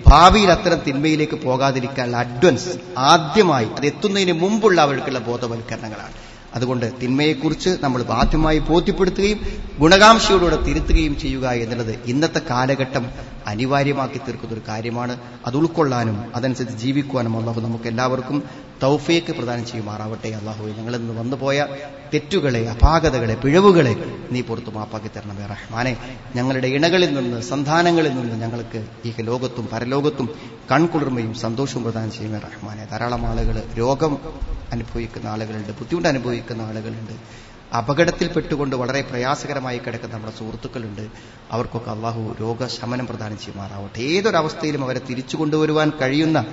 ഭാവിയിൽ 0.07 0.51
അത്തരം 0.51 0.81
തിന്മയിലേക്ക് 0.87 1.35
പോകാതിരിക്കാനുള്ള 1.35 2.17
അഡ്വൻസ് 2.17 2.79
ആദ്യമായി 2.99 3.69
അത് 3.77 3.87
എത്തുന്നതിന് 3.87 4.33
മുമ്പുള്ള 4.33 4.81
അവർക്കുള്ള 4.81 5.19
ബോധവൽക്കരണങ്ങളാണ്. 5.19 6.26
അതുകൊണ്ട് 6.57 6.87
തിന്മയെക്കുറിച്ച് 7.03 7.71
നമ്മൾ 7.81 8.03
ബാധ്യമായി 8.03 8.59
ബോധ്യപ്പെടുത്തുകയും 8.59 9.41
ഗുണകാംക്ഷയോടുകൂടെ 9.79 10.63
തിരുത്തുകയും 10.63 11.19
ചെയ്യുക 11.19 11.49
എന്നുള്ളത് 11.49 11.99
ഇന്നത്തെ 12.07 12.41
കാലഘട്ടം 12.51 13.07
അനിവാര്യമാക്കി 13.47 14.19
തീർക്കുന്ന 14.19 14.55
ഒരു 14.55 14.63
കാര്യമാണ്. 14.69 15.15
അത് 15.47 15.57
ഉൾക്കൊള്ളാനും 15.57 16.17
അതനുസരിച്ച് 16.37 16.79
ജീവിക്കുവാനും 16.79 17.37
അള്ളാഹു 17.37 17.61
നമുക്ക് 17.61 17.89
എല്ലാവർക്കും 17.89 18.43
തൗഫേക്ക് 18.83 19.33
പ്രദാനം 19.33 19.67
ചെയ്യുമാറാവട്ടെ. 19.67 20.29
അള്ളാഹു 20.29 20.65
ഞങ്ങളിൽ 20.79 20.99
നിന്ന് 20.99 21.21
വന്നുപോയ 21.21 21.67
തെറ്റുകളെ 22.15 22.63
അപാകതകളെ 22.69 23.35
പിഴവുകളെ 23.35 23.95
നീ 24.33 24.41
പുറത്തു 24.41 24.71
മാപ്പാക്കി 24.71 25.11
തരണം 25.17 25.37
തരണമേ 25.37 25.47
റഹ്മാനെ. 25.47 25.97
ഞങ്ങളുടെ 26.37 26.67
ഇണകളിൽ 26.67 27.15
നിന്ന് 27.15 27.43
സന്താനങ്ങളിൽ 27.43 28.13
നിന്ന് 28.19 28.37
ഞങ്ങൾക്ക് 28.43 28.81
ഈ 29.05 29.13
ലോകത്തും 29.21 29.69
പരലോകത്തും 29.73 30.29
കൺകുളിർമയും 30.73 31.35
സന്തോഷവും 31.35 31.83
പ്രദാനം 31.83 32.13
ചെയ്യുമേ 32.13 32.39
റഹ്മാനെ. 32.39 32.85
ധാരാളം 32.91 33.27
ആളുകൾ 33.27 33.63
രോഗം 33.79 34.19
അനുഭവിക്കുന്ന 34.73 35.29
ആളുകളുണ്ട് 35.29 35.69
ബുദ്ധിമുട്ട് 35.69 36.09
അനുഭവിക്കുന്ന 36.09 36.63
ആളുകളുണ്ട്. 36.63 37.47
അപകടത്തിൽ 37.77 37.77
അപകടത്തിൽപ്പെട്ടുകൊണ്ട് 37.77 38.77
വളരെ 38.77 39.01
പ്രയാസകരമായി 39.03 39.79
കിടക്കുന്ന 39.79 40.15
നമ്മുടെ 40.15 40.33
സുഹൃത്തുക്കളുണ്ട്. 40.39 41.09
അവർക്കൊക്കെ 41.51 41.91
അള്ളാഹു 41.91 42.37
രോഗശമനം 42.41 43.07
പ്രദാനം 43.07 43.39
ചെയ്യുമാറാവട്ടെ. 43.39 44.01
ഏതൊരവസ്ഥയിലും 44.01 44.85
അവരെ 44.85 45.01
തിരിച്ചു 45.11 45.37
കൊണ്ടുവരുവാൻ 45.37 45.93
കഴിയുന്ന 46.03 46.45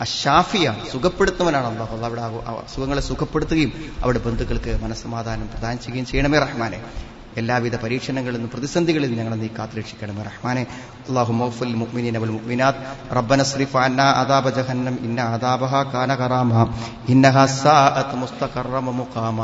അഷാഫിയാണ് 0.00 0.90
സുഖപ്പെടുത്തുന്നവനാണ് 0.90 1.66
അള്ളാഹു. 1.66 1.96
അവിടെ 1.96 2.22
സുഖങ്ങളെ 2.74 3.00
സുഖപ്പെടുത്തുകയും 3.00 3.72
അവിടെ 4.02 4.18
ബന്ധുക്കൾക്ക് 4.18 4.80
മനസ്സമാധാനം 4.82 5.48
പ്രദാനം 5.48 5.78
ചെയ്യുകയും 5.78 6.06
ചെയ്യണമേ 6.06 6.38
റഹ്മാനെ. 6.38 6.82
എല്ലാവിധ 7.39 7.75
പരീക്ഷണങ്ങളിൽ 7.83 8.35
നിന്നും 8.37 8.51
പ്രതിസന്ധികളിൽ 8.53 9.09
നിന്ന് 9.09 9.19
ഞങ്ങളെ 9.21 9.37
നീ 9.41 9.49
കാത്തുരക്ഷിക്കണമേ 9.57 10.21
റഹ്മാനെ 10.29 10.63
അള്ളാഹു 11.09 11.31
മൗഫുൽ 11.41 11.73
മുഅ്മിനീന 11.81 12.15
വൽ 12.23 12.31
മുഅ്മിനാത്ത് 12.35 12.79
റബ്ബന 13.17 13.41
സ്രിഫ് 13.51 13.77
അന്നാ 13.83 14.07
അദാബ 14.21 14.45
ജഹന്നം 14.57 14.95
ഇന്ന 15.07 15.19
അദാബഹ 15.35 15.73
കാന 15.93 16.11
ഖറാമ 16.21 16.51
ഇന്നഹ 17.15 17.37
സാഅത്ത് 17.63 18.21
മുസ്തഖറ 18.23 18.73
വമുഖാമ 18.87 19.39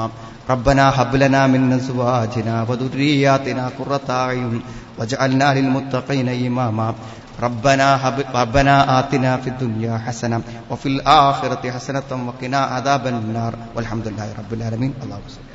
ربنا 0.54 0.86
هب 0.98 1.12
لنا 1.24 1.42
من 1.54 1.62
ازواجنا 1.80 2.56
وذرياتنا 2.70 3.64
قرة 3.78 4.08
اعين 4.24 4.56
واجعلنا 4.98 5.48
للمتقين 5.58 6.30
اماما 6.42 6.88
ربنا 7.46 7.88
هب 8.04 8.18
ربنا 8.40 8.76
آتنا 9.00 9.32
في 9.44 9.50
الدنيا 9.54 9.94
حسنة 10.06 10.40
وفي 10.72 10.88
الآخرة 10.94 11.64
حسنة 11.76 12.10
وقنا 12.28 12.60
عذاب 12.74 13.04
النار 13.14 13.54
والحمد 13.76 14.06
لله 14.08 14.28
رب 14.40 14.52
العالمين 14.54 14.92
اللهم 15.04 15.28
صل 15.30 15.46